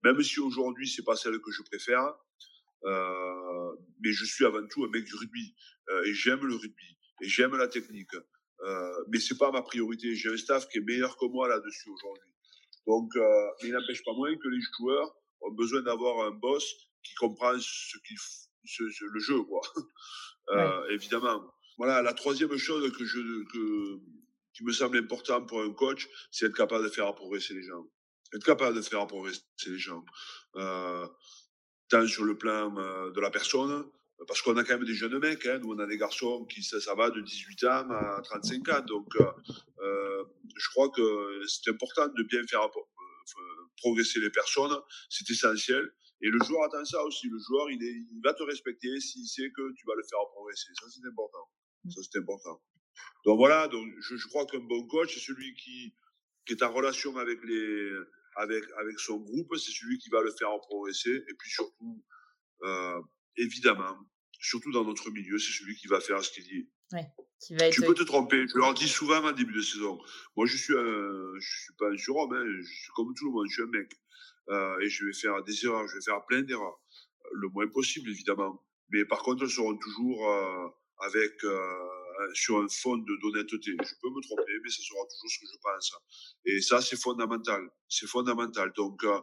Même 0.04 0.22
si 0.22 0.40
aujourd'hui, 0.40 0.88
c'est 0.88 1.04
pas 1.04 1.16
celle 1.16 1.40
que 1.40 1.52
je 1.52 1.62
préfère, 1.64 2.14
euh, 2.86 3.76
mais 4.02 4.12
je 4.12 4.26
suis 4.26 4.46
avant 4.46 4.66
tout 4.68 4.84
un 4.84 4.90
mec 4.90 5.06
du 5.06 5.16
rugby 5.16 5.56
euh, 5.90 6.04
et 6.04 6.14
j'aime 6.14 6.46
le 6.46 6.56
rugby 6.56 6.98
et 7.22 7.28
j'aime 7.28 7.56
la 7.56 7.68
technique. 7.68 8.14
Euh, 8.62 9.04
mais 9.10 9.20
c'est 9.20 9.38
pas 9.38 9.52
ma 9.52 9.62
priorité. 9.62 10.16
J'ai 10.16 10.32
un 10.32 10.38
staff 10.38 10.68
qui 10.70 10.78
est 10.78 10.82
meilleur 10.82 11.18
que 11.18 11.26
moi 11.26 11.48
là-dessus 11.48 11.90
aujourd'hui. 11.90 12.30
Donc, 12.88 13.16
euh, 13.16 13.48
il 13.64 13.72
n'empêche 13.72 14.04
pas 14.04 14.14
moins 14.14 14.36
que 14.36 14.48
les 14.48 14.60
joueurs 14.78 15.16
ont 15.42 15.52
besoin 15.52 15.82
d'avoir 15.82 16.28
un 16.28 16.32
boss 16.32 16.64
qui 17.04 17.14
comprend 17.16 17.54
ce 17.60 17.98
qu'il, 18.00 18.18
ce, 18.66 19.06
le 19.06 19.20
jeu, 19.20 19.42
quoi. 19.44 19.62
Euh, 20.50 20.88
Évidemment. 20.90 21.42
Voilà, 21.80 22.04
la 22.04 22.14
troisième 22.14 22.56
chose 22.56 22.96
que 22.96 23.04
je, 23.04 23.18
que, 23.46 24.00
qui 24.54 24.64
me 24.64 24.72
semble 24.72 25.00
important 25.00 25.44
pour 25.44 25.60
un 25.60 25.74
coach, 25.74 26.08
c'est 26.30 26.46
être 26.46 26.56
capable 26.56 26.84
de 26.84 26.90
faire 26.90 27.14
progresser 27.16 27.56
les 27.56 27.64
gens. 27.64 27.84
Être 28.32 28.46
capable 28.46 28.76
de 28.78 28.82
faire 28.84 29.08
progresser 29.08 29.42
les 29.66 29.80
gens. 29.80 30.06
Euh, 30.56 31.08
tant 31.90 32.06
sur 32.08 32.26
le 32.26 32.38
plan 32.38 32.78
euh, 32.78 33.12
de 33.12 33.20
la 33.20 33.32
personne, 33.32 33.90
parce 34.28 34.42
qu'on 34.42 34.56
a 34.58 34.64
quand 34.64 34.78
même 34.78 34.86
des 34.86 34.94
jeunes 34.94 35.18
mecs, 35.20 35.46
hein, 35.46 35.60
nous 35.60 35.74
on 35.74 35.80
a 35.80 35.86
des 35.86 35.98
garçons 35.98 36.46
qui 36.46 36.64
ça, 36.64 36.80
ça 36.80 36.96
va 36.96 37.10
de 37.10 37.22
18 37.22 37.64
ans 37.66 37.90
à 37.90 38.22
35 38.24 38.70
ans, 38.70 38.82
donc 38.82 39.16
euh, 39.18 39.32
euh, 39.80 40.24
je 40.56 40.70
crois 40.70 40.90
que 40.90 41.42
c'est 41.48 41.70
important 41.70 42.08
de 42.08 42.24
bien 42.24 42.42
faire 42.48 42.64
euh, 42.64 43.42
progresser 43.78 44.20
les 44.20 44.30
personnes, 44.30 44.76
c'est 45.10 45.30
essentiel. 45.30 45.92
Et 46.22 46.30
le 46.30 46.40
joueur 46.46 46.64
attend 46.64 46.86
ça 46.86 47.04
aussi. 47.04 47.28
Le 47.28 47.38
joueur, 47.38 47.70
il, 47.70 47.84
est, 47.84 47.92
il 47.92 48.22
va 48.24 48.34
te 48.34 48.42
respecter 48.44 49.00
s'il 49.02 49.28
sait 49.28 49.52
que 49.52 49.74
tu 49.74 49.86
vas 49.86 49.96
le 49.96 50.04
faire 50.10 50.20
progresser. 50.32 50.70
Ça, 50.80 50.86
c'est 50.90 51.06
important. 51.06 51.46
Ça, 51.90 52.02
c'est 52.10 52.20
important. 52.20 52.62
Donc 53.26 53.38
voilà, 53.38 53.68
donc 53.68 53.86
je, 54.00 54.16
je 54.16 54.28
crois 54.30 54.46
qu'un 54.46 54.60
bon 54.60 54.88
coach, 54.88 55.14
c'est 55.14 55.20
celui 55.20 55.54
qui, 55.56 55.94
qui 56.46 56.54
est 56.54 56.64
en 56.64 56.72
relation 56.72 57.16
avec 57.18 57.44
les, 57.44 57.92
avec, 58.36 58.64
avec 58.78 59.00
son 59.00 59.18
groupe, 59.18 59.56
c'est 59.58 59.72
celui 59.72 59.98
qui 59.98 60.10
va 60.10 60.22
le 60.22 60.32
faire 60.32 60.50
progresser. 60.62 61.24
Et 61.28 61.34
puis 61.38 61.50
surtout, 61.50 62.04
euh, 62.64 63.02
évidemment, 63.38 63.98
surtout 64.40 64.72
dans 64.72 64.84
notre 64.84 65.10
milieu, 65.12 65.38
c'est 65.38 65.52
celui 65.52 65.76
qui 65.76 65.88
va 65.88 66.00
faire 66.00 66.24
ce 66.24 66.32
qu'il 66.32 66.44
dit. 66.44 66.70
Ouais, 66.92 67.06
qui 67.40 67.56
va 67.56 67.66
être... 67.68 67.74
Tu 67.74 67.82
peux 67.82 67.94
te 67.94 68.04
tromper. 68.04 68.46
Je 68.48 68.58
leur 68.58 68.74
dis 68.74 68.88
souvent 68.88 69.24
en 69.24 69.32
début 69.32 69.54
de 69.54 69.62
saison. 69.62 70.00
Moi, 70.36 70.46
je 70.46 70.58
suis, 70.58 70.74
un, 70.74 71.40
je 71.40 71.64
suis 71.64 71.74
pas 71.78 71.90
un 71.90 71.98
surhomme. 71.98 72.34
Hein. 72.34 72.46
Je 72.46 72.64
suis 72.64 72.92
comme 72.96 73.14
tout 73.16 73.26
le 73.26 73.32
monde. 73.32 73.48
Je 73.50 73.54
suis 73.54 73.64
un 73.64 73.68
mec. 73.68 73.92
Euh, 74.50 74.80
et 74.80 74.90
je 74.90 75.06
vais 75.06 75.14
faire 75.14 75.44
des 75.44 75.66
erreurs. 75.66 75.88
Je 75.88 75.96
vais 75.96 76.04
faire 76.04 76.24
plein 76.28 76.42
d'erreurs. 76.42 76.80
Le 77.34 77.50
moins 77.50 77.68
possible, 77.68 78.10
évidemment. 78.10 78.64
Mais 78.90 79.04
par 79.06 79.24
contre, 79.24 79.44
elles 79.44 79.50
seront 79.50 79.76
toujours 79.78 80.30
euh, 80.30 80.68
avec 81.00 81.44
euh, 81.44 82.34
sur 82.34 82.60
un 82.60 82.68
fond 82.70 82.98
d'honnêteté. 82.98 83.72
Je 83.72 83.94
peux 84.02 84.10
me 84.10 84.22
tromper, 84.22 84.54
mais 84.64 84.70
ça 84.70 84.84
sera 84.84 85.00
toujours 85.06 85.30
ce 85.30 85.40
que 85.40 85.48
je 85.52 85.58
pense. 85.62 85.94
Et 86.46 86.62
ça, 86.62 86.82
c'est 86.82 87.02
fondamental. 87.02 87.68
C'est 87.90 88.08
fondamental. 88.08 88.72
Donc, 88.76 89.04
euh, 89.04 89.20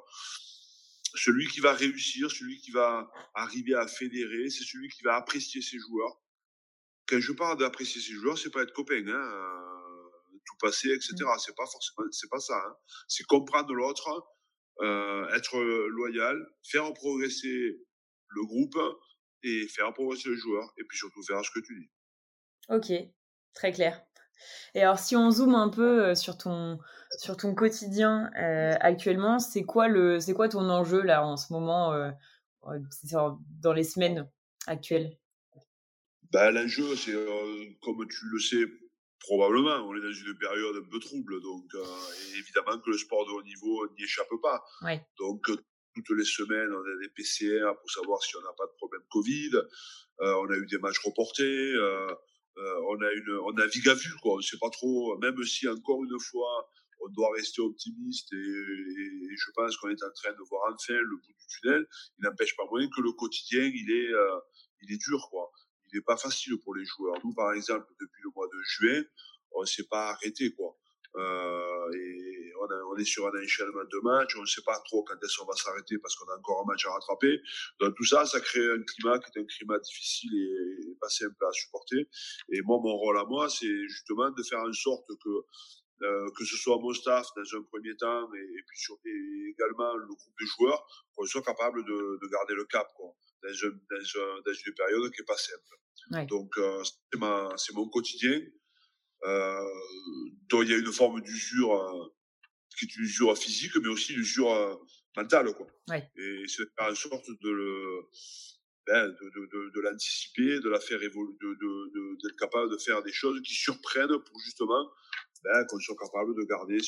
celui 1.14 1.46
qui 1.48 1.60
va 1.60 1.72
réussir, 1.72 2.30
celui 2.30 2.58
qui 2.58 2.70
va 2.70 3.10
arriver 3.34 3.74
à 3.74 3.86
fédérer, 3.86 4.48
c'est 4.48 4.64
celui 4.64 4.88
qui 4.88 5.02
va 5.02 5.16
apprécier 5.16 5.62
ses 5.62 5.78
joueurs. 5.78 6.20
Quand 7.06 7.20
je 7.20 7.32
parle 7.32 7.58
d'apprécier 7.58 8.00
ses 8.00 8.12
joueurs, 8.12 8.38
c'est 8.38 8.50
pas 8.50 8.62
être 8.62 8.72
copain, 8.72 9.06
hein, 9.06 9.10
euh, 9.10 10.38
tout 10.46 10.56
passer, 10.60 10.88
etc. 10.88 11.14
Mm. 11.20 11.38
C'est 11.38 11.56
pas 11.56 11.66
forcément, 11.66 12.08
c'est 12.10 12.30
pas 12.30 12.40
ça. 12.40 12.56
Hein. 12.56 12.76
C'est 13.08 13.24
comprendre 13.24 13.74
l'autre, 13.74 14.08
euh, 14.80 15.28
être 15.34 15.60
loyal, 15.60 16.38
faire 16.62 16.92
progresser 16.94 17.78
le 18.28 18.46
groupe 18.46 18.78
et 19.42 19.68
faire 19.68 19.92
progresser 19.92 20.30
le 20.30 20.36
joueur, 20.36 20.72
et 20.78 20.84
puis 20.84 20.96
surtout 20.96 21.22
faire 21.22 21.44
ce 21.44 21.50
que 21.50 21.60
tu 21.60 21.78
dis. 21.78 21.90
Ok, 22.68 22.92
très 23.54 23.72
clair. 23.72 24.02
Et 24.74 24.82
alors, 24.82 24.98
si 24.98 25.16
on 25.16 25.30
zoome 25.30 25.54
un 25.54 25.68
peu 25.68 26.04
euh, 26.04 26.14
sur 26.14 26.38
ton, 26.38 26.78
sur 27.18 27.36
ton 27.36 27.54
quotidien 27.54 28.30
euh, 28.38 28.74
actuellement, 28.80 29.38
c'est 29.38 29.64
quoi, 29.64 29.88
le, 29.88 30.18
c'est 30.20 30.32
quoi 30.32 30.48
ton 30.48 30.68
enjeu 30.70 31.02
là 31.02 31.26
en 31.26 31.36
ce 31.36 31.52
moment, 31.52 31.92
euh, 31.92 32.10
dans 33.60 33.72
les 33.72 33.84
semaines 33.84 34.28
actuelles? 34.66 35.18
Ben, 36.32 36.50
L'enjeu, 36.50 36.96
c'est, 36.96 37.12
comme 37.82 38.06
tu 38.08 38.26
le 38.32 38.38
sais 38.38 38.64
probablement, 39.18 39.86
on 39.86 39.94
est 39.94 40.00
dans 40.00 40.12
une 40.12 40.36
période 40.38 40.76
un 40.76 40.88
peu 40.90 40.98
trouble, 40.98 41.40
donc 41.42 41.70
évidemment 42.36 42.80
que 42.80 42.90
le 42.90 42.98
sport 42.98 43.24
de 43.26 43.30
haut 43.30 43.42
niveau 43.42 43.86
n'y 43.96 44.04
échappe 44.04 44.26
pas. 44.42 44.64
Ouais. 44.82 45.04
Donc, 45.18 45.42
toutes 45.94 46.18
les 46.18 46.24
semaines, 46.24 46.70
on 46.72 46.80
a 46.80 47.02
des 47.02 47.08
PCR 47.10 47.72
pour 47.78 47.90
savoir 47.90 48.20
si 48.22 48.34
on 48.36 48.40
n'a 48.40 48.52
pas 48.56 48.66
de 48.66 48.72
problème 48.78 49.02
Covid. 49.10 49.50
on 50.18 50.50
a 50.50 50.56
eu 50.56 50.66
des 50.66 50.78
matchs 50.78 51.00
reportés. 51.04 51.74
Euh, 52.58 52.80
on 52.88 53.00
a 53.00 53.12
une, 53.12 53.38
on 53.44 53.52
navigue 53.52 53.88
à 53.88 53.94
vue, 53.94 54.14
quoi. 54.20 54.34
On 54.34 54.40
sait 54.40 54.58
pas 54.58 54.70
trop, 54.70 55.16
même 55.18 55.42
si 55.44 55.68
encore 55.68 56.02
une 56.04 56.18
fois, 56.20 56.68
on 57.00 57.08
doit 57.08 57.32
rester 57.34 57.62
optimiste 57.62 58.32
et, 58.32 58.36
je 58.36 59.50
pense 59.54 59.76
qu'on 59.76 59.88
est 59.88 60.02
en 60.02 60.12
train 60.14 60.32
de 60.32 60.48
voir 60.48 60.72
enfin 60.72 60.94
le 60.94 61.16
bout 61.16 61.32
du 61.32 61.46
tunnel. 61.48 61.86
Il 62.18 62.24
n'empêche 62.24 62.54
pas 62.56 62.64
moins 62.70 62.86
que 62.88 63.00
le 63.00 63.12
quotidien, 63.12 63.62
il 63.62 63.90
est, 63.90 64.12
euh, 64.12 64.38
il 64.82 64.92
est 64.92 64.98
dur, 64.98 65.28
quoi. 65.30 65.50
Il 65.86 65.96
n'est 65.96 66.04
pas 66.04 66.16
facile 66.16 66.58
pour 66.62 66.74
les 66.74 66.84
joueurs. 66.84 67.16
Nous, 67.24 67.34
par 67.34 67.52
exemple, 67.52 67.86
depuis 68.00 68.22
le 68.22 68.30
mois 68.34 68.46
de 68.46 68.60
juin, 68.62 69.02
on 69.52 69.64
s'est 69.64 69.86
pas 69.88 70.10
arrêté, 70.10 70.52
quoi. 70.52 70.76
Euh, 71.16 71.92
et 71.92 72.52
on, 72.58 72.92
on, 72.92 72.96
est 72.96 73.04
sur 73.04 73.26
un 73.26 73.42
enchaînement 73.42 73.84
de 73.84 74.00
matchs, 74.02 74.34
on 74.36 74.42
ne 74.42 74.46
sait 74.46 74.62
pas 74.62 74.78
trop 74.86 75.02
quand 75.04 75.14
est-ce 75.22 75.36
qu'on 75.36 75.44
va 75.44 75.54
s'arrêter 75.54 75.98
parce 75.98 76.16
qu'on 76.16 76.26
a 76.32 76.38
encore 76.38 76.62
un 76.62 76.72
match 76.72 76.86
à 76.86 76.90
rattraper. 76.92 77.38
Donc 77.80 77.94
tout 77.96 78.04
ça, 78.04 78.24
ça 78.24 78.40
crée 78.40 78.64
un 78.72 78.82
climat 78.82 79.18
qui 79.18 79.38
est 79.38 79.42
un 79.42 79.44
climat 79.44 79.78
difficile 79.78 80.34
et, 80.34 80.91
pas 81.02 81.08
simple 81.08 81.44
à 81.44 81.52
supporter. 81.52 82.08
Et 82.52 82.62
moi, 82.62 82.78
mon 82.82 82.94
rôle 82.96 83.18
à 83.18 83.24
moi, 83.24 83.48
c'est 83.48 83.76
justement 83.88 84.30
de 84.30 84.42
faire 84.42 84.60
en 84.60 84.72
sorte 84.72 85.08
que 85.22 85.30
euh, 86.02 86.30
que 86.36 86.44
ce 86.44 86.56
soit 86.56 86.78
mon 86.78 86.92
staff 86.92 87.28
dans 87.36 87.58
un 87.58 87.62
premier 87.70 87.94
temps 87.96 88.28
et, 88.34 88.58
et 88.58 88.62
puis 88.66 88.78
sur, 88.78 88.96
et 89.04 89.50
également 89.54 89.94
le 89.94 90.06
groupe 90.06 90.34
de 90.40 90.46
joueurs, 90.46 90.84
qu'on 91.14 91.24
soit 91.26 91.42
capable 91.42 91.84
de, 91.84 92.18
de, 92.20 92.26
garder 92.28 92.54
le 92.54 92.64
cap 92.64 92.88
quoi, 92.96 93.14
dans, 93.44 93.48
un, 93.48 93.70
dans, 93.70 94.22
un, 94.22 94.40
dans 94.44 94.52
une 94.52 94.74
période 94.74 95.12
qui 95.12 95.20
est 95.20 95.24
pas 95.24 95.36
simple. 95.36 95.76
Ouais. 96.10 96.26
Donc 96.26 96.58
euh, 96.58 96.82
c'est 97.56 97.74
mon 97.74 97.88
quotidien 97.88 98.40
euh, 99.24 99.60
dont 100.50 100.62
il 100.62 100.70
y 100.70 100.74
a 100.74 100.78
une 100.78 100.92
forme 100.92 101.20
d'usure 101.20 101.74
euh, 101.74 102.06
qui 102.76 102.86
est 102.86 102.96
une 102.96 103.04
usure 103.04 103.36
physique, 103.38 103.76
mais 103.76 103.88
aussi 103.88 104.14
une 104.14 104.20
usure 104.20 104.50
euh, 104.50 104.74
mentale, 105.16 105.54
quoi. 105.54 105.66
Ouais. 105.88 106.10
Et 106.16 106.44
c'est 106.48 106.64
faire 106.76 106.90
en 106.90 106.94
sorte 106.94 107.28
de 107.40 107.50
le, 107.50 108.00
ben, 108.86 109.08
de, 109.08 109.80
l'anticiper, 109.80 110.60
de 110.60 110.68
la 110.68 110.80
faire 110.80 111.02
évoluer, 111.02 111.36
d'être 111.40 112.36
capable 112.38 112.70
de 112.70 112.78
faire 112.78 113.02
des 113.02 113.12
choses 113.12 113.40
qui 113.42 113.54
surprennent 113.54 114.08
pour 114.08 114.40
justement 114.44 114.90
ben, 115.44 115.64
qu'on 115.68 115.78
soit 115.78 115.96
capable 115.96 116.34
de 116.34 116.44
garder 116.44 116.78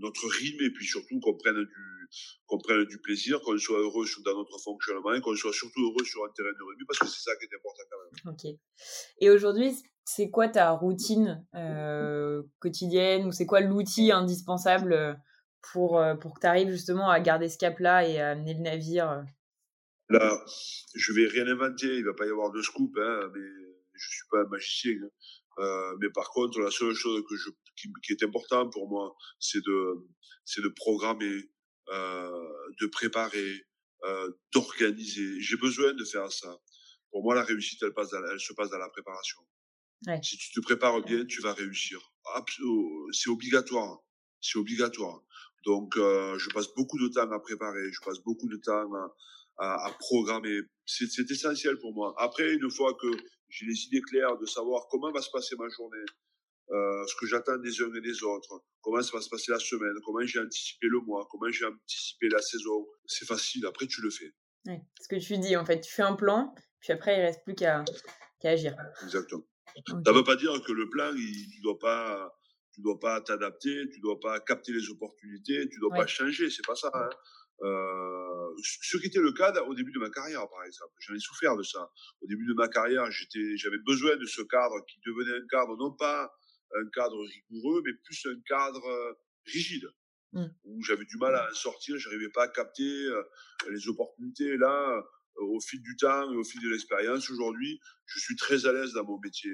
notre 0.00 0.28
rythme 0.28 0.64
et 0.64 0.70
puis 0.70 0.86
surtout 0.86 1.20
qu'on 1.20 1.36
prenne 1.36 1.64
du, 1.64 2.08
qu'on 2.46 2.58
prenne 2.58 2.84
du 2.84 2.98
plaisir, 2.98 3.40
qu'on 3.42 3.56
soit 3.58 3.78
heureux 3.78 4.06
dans 4.24 4.36
notre 4.36 4.58
fonctionnement 4.58 5.14
et 5.14 5.20
qu'on 5.20 5.34
soit 5.34 5.52
surtout 5.52 5.80
heureux 5.80 6.04
sur 6.04 6.24
un 6.24 6.30
terrain 6.36 6.52
de 6.52 6.64
rugby 6.64 6.84
parce 6.86 6.98
que 6.98 7.06
c'est 7.06 7.22
ça 7.22 7.36
qui 7.36 7.44
est 7.44 7.56
important 7.56 7.82
quand 7.90 7.98
même. 7.98 8.34
Ok. 8.34 8.58
Et 9.20 9.30
aujourd'hui, 9.30 9.74
c'est 10.04 10.30
quoi 10.30 10.48
ta 10.48 10.70
routine 10.72 11.44
euh, 11.54 12.42
quotidienne 12.58 13.26
ou 13.26 13.32
c'est 13.32 13.46
quoi 13.46 13.60
l'outil 13.60 14.12
indispensable 14.12 14.92
euh, 14.92 15.14
pour, 15.72 15.98
euh, 15.98 16.14
pour 16.14 16.34
que 16.34 16.40
tu 16.40 16.46
arrives 16.46 16.70
justement 16.70 17.08
à 17.08 17.20
garder 17.20 17.48
ce 17.48 17.58
cap-là 17.58 18.06
et 18.06 18.20
à 18.20 18.30
amener 18.30 18.54
le 18.54 18.60
navire? 18.60 19.24
Là, 20.10 20.44
je 20.94 21.12
vais 21.12 21.26
rien 21.26 21.46
inventer, 21.46 21.96
il 21.96 22.04
va 22.04 22.12
pas 22.12 22.26
y 22.26 22.30
avoir 22.30 22.50
de 22.50 22.60
scoop, 22.60 22.94
hein, 22.98 23.30
mais 23.34 23.48
je 23.94 24.08
suis 24.08 24.28
pas 24.30 24.40
un 24.40 24.48
magicien. 24.48 24.96
Hein. 25.02 25.08
Euh, 25.58 25.96
mais 26.00 26.10
par 26.10 26.30
contre, 26.30 26.60
la 26.60 26.70
seule 26.70 26.94
chose 26.94 27.22
que 27.28 27.36
je, 27.36 27.50
qui, 27.76 27.88
qui 28.04 28.12
est 28.12 28.22
importante 28.24 28.72
pour 28.72 28.88
moi, 28.88 29.14
c'est 29.38 29.64
de, 29.64 30.06
c'est 30.44 30.62
de 30.62 30.68
programmer, 30.68 31.48
euh, 31.88 32.48
de 32.80 32.86
préparer, 32.86 33.64
euh, 34.04 34.30
d'organiser. 34.52 35.40
J'ai 35.40 35.56
besoin 35.56 35.92
de 35.92 36.04
faire 36.04 36.30
ça. 36.30 36.58
Pour 37.10 37.22
moi, 37.22 37.34
la 37.34 37.44
réussite, 37.44 37.82
elle, 37.82 37.94
passe 37.94 38.12
elle 38.12 38.40
se 38.40 38.52
passe 38.52 38.70
dans 38.70 38.78
la 38.78 38.90
préparation. 38.90 39.40
Ouais. 40.06 40.20
Si 40.22 40.36
tu 40.36 40.52
te 40.52 40.60
prépares 40.60 41.00
bien, 41.02 41.24
tu 41.24 41.40
vas 41.40 41.54
réussir. 41.54 42.00
C'est 43.12 43.30
obligatoire. 43.30 44.00
C'est 44.40 44.58
obligatoire. 44.58 45.22
Donc, 45.64 45.96
euh, 45.96 46.38
je 46.38 46.50
passe 46.50 46.74
beaucoup 46.74 46.98
de 46.98 47.08
temps 47.08 47.30
à 47.30 47.40
préparer. 47.40 47.90
Je 47.92 48.00
passe 48.04 48.18
beaucoup 48.20 48.48
de 48.48 48.56
temps 48.56 48.92
à, 48.94 49.14
à, 49.58 49.86
à 49.86 49.92
programmer. 49.98 50.60
C'est 50.86 51.30
essentiel 51.30 51.78
pour 51.78 51.94
moi. 51.94 52.14
Après, 52.18 52.52
une 52.52 52.70
fois 52.70 52.94
que 52.94 53.08
j'ai 53.48 53.66
les 53.66 53.84
idées 53.86 54.02
claires 54.02 54.36
de 54.38 54.46
savoir 54.46 54.86
comment 54.90 55.12
va 55.12 55.22
se 55.22 55.30
passer 55.30 55.54
ma 55.56 55.68
journée, 55.68 56.04
euh, 56.70 57.06
ce 57.06 57.14
que 57.20 57.26
j'attends 57.26 57.58
des 57.58 57.82
uns 57.82 57.94
et 57.94 58.00
des 58.00 58.22
autres, 58.22 58.64
comment 58.80 59.02
ça 59.02 59.16
va 59.16 59.22
se 59.22 59.28
passer 59.28 59.52
la 59.52 59.58
semaine, 59.58 59.94
comment 60.04 60.24
j'ai 60.24 60.40
anticipé 60.40 60.86
le 60.88 61.00
mois, 61.00 61.26
comment 61.30 61.50
j'ai 61.50 61.66
anticipé 61.66 62.28
la 62.28 62.40
saison. 62.40 62.86
C'est 63.06 63.26
facile, 63.26 63.66
après 63.66 63.86
tu 63.86 64.00
le 64.00 64.10
fais. 64.10 64.32
Ouais, 64.66 64.80
ce 65.00 65.08
que 65.08 65.16
tu 65.16 65.38
dis, 65.38 65.56
en 65.56 65.64
fait, 65.64 65.80
tu 65.80 65.92
fais 65.92 66.02
un 66.02 66.14
plan, 66.14 66.54
puis 66.80 66.92
après 66.92 67.18
il 67.18 67.20
reste 67.20 67.44
plus 67.44 67.54
qu'à 67.54 67.84
qu 68.40 68.46
agir. 68.46 68.74
Exactement. 69.02 69.44
Okay. 69.76 69.92
Ça 70.04 70.12
ne 70.12 70.16
veut 70.16 70.24
pas 70.24 70.36
dire 70.36 70.62
que 70.62 70.72
le 70.72 70.88
plan, 70.88 71.12
il, 71.14 71.50
tu 71.50 71.60
dois 71.60 71.78
pas, 71.78 72.34
tu 72.72 72.80
dois 72.80 72.98
pas 72.98 73.20
t'adapter, 73.20 73.88
tu 73.92 74.00
dois 74.00 74.18
pas 74.18 74.40
capter 74.40 74.72
les 74.72 74.88
opportunités, 74.88 75.68
tu 75.68 75.78
dois 75.80 75.92
ouais. 75.92 75.98
pas 75.98 76.06
changer, 76.06 76.48
c'est 76.48 76.64
pas 76.66 76.76
ça. 76.76 76.90
Hein. 76.94 77.10
Euh, 77.62 78.34
ce 78.62 78.96
qui 78.98 79.06
était 79.06 79.20
le 79.20 79.32
cas 79.32 79.52
au 79.62 79.74
début 79.74 79.92
de 79.92 79.98
ma 79.98 80.10
carrière, 80.10 80.48
par 80.48 80.64
exemple. 80.64 80.92
J'en 81.00 81.14
ai 81.14 81.18
souffert 81.18 81.56
de 81.56 81.62
ça. 81.62 81.90
Au 82.20 82.26
début 82.26 82.46
de 82.46 82.54
ma 82.54 82.68
carrière, 82.68 83.10
j'étais, 83.10 83.56
j'avais 83.56 83.78
besoin 83.78 84.16
de 84.16 84.26
ce 84.26 84.42
cadre 84.42 84.84
qui 84.86 85.00
devenait 85.06 85.38
un 85.38 85.46
cadre, 85.48 85.76
non 85.76 85.92
pas 85.92 86.32
un 86.74 86.88
cadre 86.90 87.24
rigoureux, 87.24 87.82
mais 87.84 87.92
plus 88.04 88.26
un 88.26 88.40
cadre 88.46 88.84
euh, 88.84 89.12
rigide, 89.46 89.88
mmh. 90.32 90.46
où 90.64 90.82
j'avais 90.82 91.04
du 91.04 91.16
mal 91.16 91.34
à 91.34 91.48
en 91.48 91.54
sortir, 91.54 91.96
j'arrivais 91.98 92.30
pas 92.30 92.44
à 92.44 92.48
capter 92.48 92.82
euh, 92.82 93.22
les 93.70 93.88
opportunités. 93.88 94.56
Là, 94.56 95.02
au 95.36 95.60
fil 95.60 95.80
du 95.80 95.96
temps 95.96 96.32
et 96.32 96.36
au 96.36 96.44
fil 96.44 96.60
de 96.62 96.68
l'expérience, 96.68 97.30
aujourd'hui, 97.30 97.80
je 98.06 98.18
suis 98.18 98.36
très 98.36 98.66
à 98.66 98.72
l'aise 98.72 98.92
dans 98.92 99.04
mon 99.04 99.18
métier. 99.18 99.52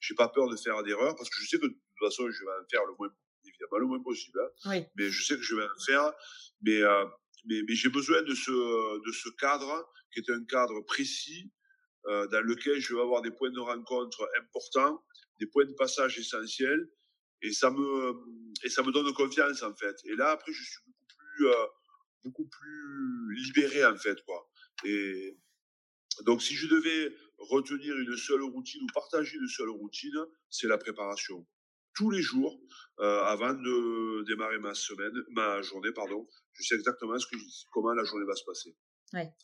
J'ai 0.00 0.14
pas 0.14 0.28
peur 0.28 0.48
de 0.48 0.56
faire 0.56 0.82
d'erreurs 0.82 1.14
parce 1.16 1.28
que 1.28 1.36
je 1.40 1.48
sais 1.48 1.58
que 1.58 1.66
de 1.66 1.72
toute 1.72 1.98
façon, 2.00 2.30
je 2.30 2.44
vais 2.44 2.50
en 2.50 2.68
faire 2.70 2.84
le 2.86 2.94
moins, 2.98 3.08
évidemment, 3.44 3.78
le 3.78 3.86
moins 3.86 4.02
possible. 4.02 4.40
Hein. 4.40 4.82
Mais 4.96 5.10
je 5.10 5.24
sais 5.24 5.36
que 5.36 5.42
je 5.42 5.54
vais 5.54 5.64
en 5.64 5.84
faire. 5.84 6.12
Mais 6.62 6.82
mais, 7.44 7.62
j'ai 7.68 7.88
besoin 7.88 8.22
de 8.22 8.34
ce, 8.34 8.50
de 8.50 9.12
ce 9.12 9.28
cadre 9.30 9.88
qui 10.12 10.20
est 10.20 10.30
un 10.30 10.44
cadre 10.44 10.80
précis 10.82 11.50
euh, 12.06 12.26
dans 12.28 12.40
lequel 12.40 12.80
je 12.80 12.94
vais 12.94 13.00
avoir 13.00 13.22
des 13.22 13.30
points 13.30 13.50
de 13.50 13.60
rencontre 13.60 14.28
importants, 14.40 15.04
des 15.40 15.46
points 15.46 15.64
de 15.64 15.72
passage 15.74 16.18
essentiels, 16.18 16.88
et 17.42 17.52
ça 17.52 17.70
me 17.70 18.14
et 18.64 18.68
ça 18.68 18.82
me 18.82 18.92
donne 18.92 19.12
confiance 19.14 19.62
en 19.62 19.74
fait. 19.74 19.96
Et 20.04 20.14
là 20.14 20.30
après 20.30 20.52
je 20.52 20.62
suis 20.62 20.80
beaucoup 20.86 21.06
plus 21.06 21.46
euh, 21.48 21.66
beaucoup 22.24 22.48
plus 22.48 23.34
libéré 23.34 23.84
en 23.84 23.96
fait 23.96 24.22
quoi. 24.24 24.48
Et 24.84 25.36
donc 26.22 26.42
si 26.42 26.54
je 26.54 26.68
devais 26.68 27.14
retenir 27.38 27.96
une 27.96 28.16
seule 28.16 28.42
routine 28.42 28.82
ou 28.82 28.86
partager 28.94 29.36
une 29.36 29.48
seule 29.48 29.70
routine, 29.70 30.18
c'est 30.50 30.68
la 30.68 30.78
préparation 30.78 31.46
tous 31.94 32.10
les 32.10 32.22
jours 32.22 32.58
euh, 33.00 33.22
avant 33.24 33.54
de 33.54 34.24
démarrer 34.24 34.58
ma 34.58 34.74
semaine, 34.74 35.12
ma 35.30 35.62
journée, 35.62 35.92
pardon. 35.92 36.28
Je 36.52 36.62
sais 36.62 36.74
exactement 36.74 37.18
ce 37.18 37.26
que 37.26 37.36
comment 37.70 37.92
la 37.94 38.04
journée 38.04 38.26
va 38.26 38.36
se 38.36 38.44
passer. 38.44 38.76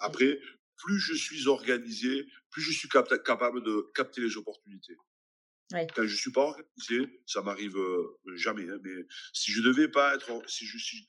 Après, 0.00 0.38
plus 0.76 0.98
je 0.98 1.14
suis 1.14 1.48
organisé, 1.48 2.26
plus 2.50 2.62
je 2.62 2.72
suis 2.72 2.88
capable 2.88 3.62
de 3.62 3.86
capter 3.94 4.20
les 4.20 4.36
opportunités. 4.36 4.96
Quand 5.94 6.06
je 6.06 6.16
suis 6.16 6.32
pas 6.32 6.42
organisé, 6.42 7.20
ça 7.26 7.42
m'arrive 7.42 7.76
euh, 7.76 8.18
jamais. 8.36 8.68
Hein, 8.68 8.78
mais 8.82 9.06
si 9.34 9.52
je 9.52 9.60
devais 9.60 9.88
pas 9.88 10.14
être, 10.14 10.42
si 10.48 10.64
je 10.64 10.78
suis, 10.78 11.06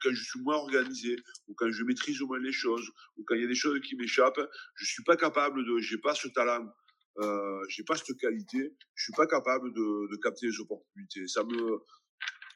quand 0.00 0.10
je 0.12 0.22
suis 0.22 0.40
moins 0.40 0.56
organisé 0.56 1.16
ou 1.46 1.54
quand 1.54 1.70
je 1.70 1.84
maîtrise 1.84 2.22
au 2.22 2.26
moins 2.26 2.38
les 2.38 2.52
choses 2.52 2.90
ou 3.16 3.24
quand 3.24 3.34
il 3.34 3.42
y 3.42 3.44
a 3.44 3.48
des 3.48 3.54
choses 3.54 3.78
qui 3.80 3.96
m'échappent, 3.96 4.40
je 4.76 4.84
suis 4.86 5.02
pas 5.04 5.16
capable 5.16 5.64
de, 5.66 5.78
j'ai 5.80 5.98
pas 5.98 6.14
ce 6.14 6.28
talent 6.28 6.72
euh, 7.18 7.60
j'ai 7.68 7.82
pas 7.82 7.96
cette 7.96 8.16
qualité, 8.18 8.74
je 8.94 9.04
suis 9.04 9.12
pas 9.12 9.26
capable 9.26 9.72
de, 9.72 10.16
capter 10.22 10.46
les 10.46 10.60
opportunités. 10.60 11.26
Ça 11.26 11.44
me, 11.44 11.80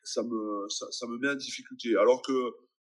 ça 0.05 0.23
me, 0.23 0.69
ça, 0.69 1.07
me 1.07 1.19
met 1.19 1.29
en 1.29 1.35
difficulté. 1.35 1.97
Alors 1.97 2.23
que 2.23 2.51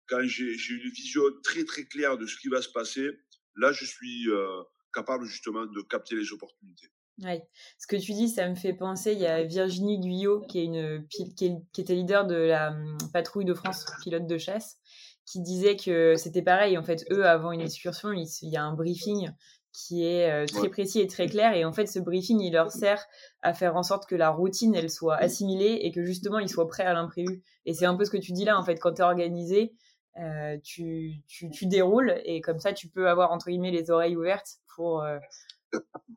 quand 0.09 0.23
j'ai 0.25 0.53
une 0.53 0.91
vision 0.91 1.23
très 1.43 1.65
très 1.65 1.85
claire 1.85 2.19
de 2.19 2.27
ce 2.27 2.37
qui 2.37 2.49
va 2.49 2.63
se 2.63 2.69
passer, 2.69 3.09
là 3.57 3.73
je 3.73 3.85
suis 3.85 4.29
euh, 4.29 4.63
capable 4.93 5.25
justement 5.25 5.67
de 5.67 5.83
capter 5.83 6.15
les 6.15 6.33
opportunités. 6.33 6.89
Oui, 7.25 7.41
ce 7.79 7.87
que 7.87 7.97
tu 7.97 8.13
dis, 8.13 8.29
ça 8.29 8.47
me 8.47 8.55
fait 8.55 8.75
penser, 8.75 9.13
il 9.13 9.19
y 9.19 9.27
a 9.27 9.43
Virginie 9.43 9.99
Guyot, 9.99 10.43
qui, 10.43 10.59
est 10.59 10.65
une, 10.65 11.09
qui, 11.09 11.35
qui 11.35 11.81
était 11.81 11.95
leader 11.95 12.27
de 12.27 12.35
la 12.35 12.73
hum, 12.73 12.99
patrouille 13.11 13.47
de 13.47 13.55
France, 13.55 13.87
pilote 14.03 14.27
de 14.27 14.37
chasse, 14.37 14.77
qui 15.25 15.41
disait 15.41 15.77
que 15.77 16.15
c'était 16.17 16.43
pareil, 16.43 16.77
en 16.77 16.83
fait, 16.83 17.07
eux, 17.11 17.25
avant 17.25 17.53
une 17.53 17.63
excursion, 17.63 18.13
il 18.13 18.29
y 18.43 18.57
a 18.57 18.63
un 18.63 18.75
briefing 18.75 19.31
qui 19.77 20.05
est 20.05 20.31
euh, 20.31 20.47
très 20.47 20.71
précis 20.71 21.01
et 21.01 21.07
très 21.07 21.27
clair. 21.27 21.55
Et 21.55 21.65
en 21.65 21.73
fait, 21.73 21.87
ce 21.87 21.99
briefing, 21.99 22.41
il 22.41 22.55
leur 22.55 22.71
sert 22.71 23.05
à 23.43 23.53
faire 23.53 23.77
en 23.77 23.83
sorte 23.83 24.09
que 24.09 24.15
la 24.15 24.31
routine, 24.31 24.75
elle 24.75 24.89
soit 24.89 25.17
assimilée 25.17 25.81
et 25.83 25.93
que 25.93 26.03
justement, 26.03 26.39
ils 26.39 26.49
soient 26.49 26.67
prêts 26.67 26.85
à 26.85 26.95
l'imprévu. 26.95 27.43
Et 27.67 27.75
c'est 27.75 27.85
un 27.85 27.95
peu 27.95 28.05
ce 28.07 28.11
que 28.11 28.17
tu 28.17 28.33
dis 28.33 28.45
là, 28.45 28.59
en 28.59 28.65
fait, 28.65 28.77
quand 28.77 28.95
tu 28.95 29.03
es 29.03 29.05
organisé, 29.05 29.75
euh, 30.19 30.57
tu, 30.65 31.17
tu, 31.29 31.51
tu, 31.51 31.67
déroules 31.67 32.15
et 32.25 32.41
comme 32.41 32.59
ça, 32.59 32.73
tu 32.73 32.89
peux 32.89 33.07
avoir, 33.09 33.33
entre 33.33 33.49
guillemets, 33.49 33.71
les 33.71 33.91
oreilles 33.91 34.17
ouvertes 34.17 34.61
pour, 34.75 35.03
euh, 35.03 35.19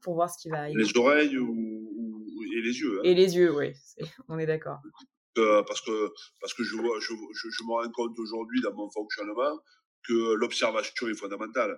pour 0.01 0.13
voir 0.13 0.29
ce 0.29 0.41
qui 0.41 0.49
va 0.49 0.59
arriver. 0.59 0.81
Les 0.81 0.97
oreilles 0.97 1.37
ou, 1.37 2.15
et 2.55 2.61
les 2.61 2.79
yeux. 2.79 2.99
Hein. 2.99 3.01
Et 3.03 3.13
les 3.13 3.35
yeux, 3.35 3.53
oui, 3.53 3.73
on 4.29 4.39
est 4.39 4.45
d'accord. 4.45 4.79
parce 5.35 5.81
que, 5.81 6.13
parce 6.39 6.53
que 6.53 6.63
je, 6.63 6.77
vois, 6.77 6.97
je, 7.01 7.13
je, 7.33 7.49
je 7.49 7.63
me 7.65 7.73
rends 7.73 7.91
compte 7.91 8.17
aujourd'hui 8.19 8.61
dans 8.61 8.73
mon 8.73 8.89
fonctionnement 8.89 9.59
que 10.07 10.35
l'observation 10.35 11.09
est 11.09 11.13
fondamentale 11.13 11.77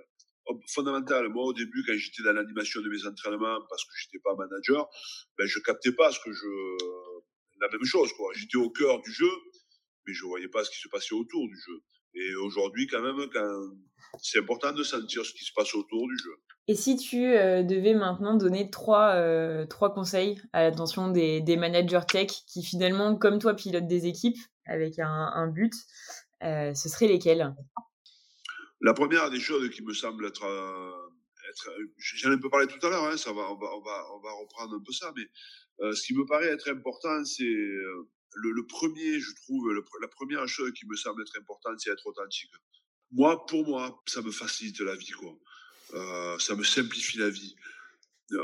fondamental. 0.73 1.29
Moi, 1.29 1.43
au 1.43 1.53
début, 1.53 1.83
quand 1.85 1.93
j'étais 1.95 2.23
dans 2.23 2.33
l'animation 2.33 2.81
de 2.81 2.89
mes 2.89 3.05
entraînements, 3.05 3.59
parce 3.69 3.83
que 3.85 3.91
j'étais 4.01 4.19
pas 4.23 4.35
manager, 4.35 4.89
ben, 5.37 5.47
je 5.47 5.59
captais 5.59 5.91
pas 5.91 6.11
ce 6.11 6.19
que 6.19 6.31
je, 6.31 6.47
la 7.59 7.69
même 7.69 7.85
chose, 7.85 8.11
quoi. 8.13 8.31
J'étais 8.35 8.57
au 8.57 8.69
cœur 8.69 9.01
du 9.01 9.11
jeu, 9.11 9.31
mais 10.05 10.13
je 10.13 10.25
voyais 10.25 10.47
pas 10.47 10.63
ce 10.63 10.71
qui 10.71 10.79
se 10.79 10.87
passait 10.89 11.15
autour 11.15 11.47
du 11.47 11.57
jeu. 11.67 11.81
Et 12.13 12.35
aujourd'hui, 12.35 12.87
quand 12.87 13.01
même, 13.01 13.25
c'est 14.21 14.39
important 14.39 14.73
de 14.73 14.83
sentir 14.83 15.25
ce 15.25 15.33
qui 15.33 15.45
se 15.45 15.53
passe 15.55 15.73
autour 15.73 16.07
du 16.07 16.17
jeu. 16.17 16.35
Et 16.67 16.75
si 16.75 16.95
tu 16.97 17.25
euh, 17.25 17.63
devais 17.63 17.93
maintenant 17.93 18.35
donner 18.35 18.69
trois, 18.69 19.15
euh, 19.15 19.65
trois 19.65 19.93
conseils 19.93 20.41
à 20.53 20.63
l'attention 20.63 21.09
des, 21.09 21.41
des, 21.41 21.57
managers 21.57 22.05
tech 22.07 22.29
qui 22.47 22.63
finalement, 22.63 23.15
comme 23.15 23.39
toi, 23.39 23.55
pilotent 23.55 23.87
des 23.87 24.07
équipes 24.07 24.37
avec 24.65 24.99
un, 24.99 25.31
un 25.33 25.47
but, 25.47 25.73
euh, 26.43 26.73
ce 26.73 26.89
seraient 26.89 27.07
lesquels? 27.07 27.55
La 28.81 28.93
première 28.93 29.29
des 29.29 29.39
choses 29.39 29.69
qui 29.69 29.83
me 29.83 29.93
semble 29.93 30.25
être, 30.25 30.43
euh, 30.43 30.91
être 31.49 31.71
j'en 31.97 32.31
ai 32.31 32.33
un 32.33 32.37
peu 32.37 32.49
parlé 32.49 32.67
tout 32.67 32.85
à 32.85 32.89
l'heure, 32.89 33.05
hein, 33.05 33.17
ça 33.17 33.31
va, 33.31 33.51
on 33.51 33.55
va, 33.55 33.75
on 33.75 34.19
va, 34.19 34.31
reprendre 34.33 34.75
un 34.75 34.83
peu 34.83 34.91
ça, 34.91 35.11
mais 35.15 35.27
euh, 35.81 35.93
ce 35.93 36.03
qui 36.03 36.13
me 36.13 36.25
paraît 36.25 36.47
être 36.47 36.69
important, 36.69 37.23
c'est 37.25 37.43
euh, 37.43 38.07
le, 38.33 38.65
premier, 38.65 39.19
je 39.19 39.33
trouve, 39.35 39.71
la 40.01 40.07
première 40.07 40.47
chose 40.47 40.71
qui 40.73 40.85
me 40.87 40.95
semble 40.95 41.21
être 41.21 41.37
importante, 41.39 41.79
c'est 41.79 41.91
être 41.91 42.05
authentique. 42.07 42.51
Moi, 43.11 43.45
pour 43.45 43.67
moi, 43.67 44.01
ça 44.05 44.21
me 44.21 44.31
facilite 44.31 44.79
la 44.79 44.95
vie, 44.95 45.11
quoi. 45.11 45.37
Euh, 45.93 46.39
ça 46.39 46.55
me 46.55 46.63
simplifie 46.63 47.17
la 47.17 47.29
vie. 47.29 47.55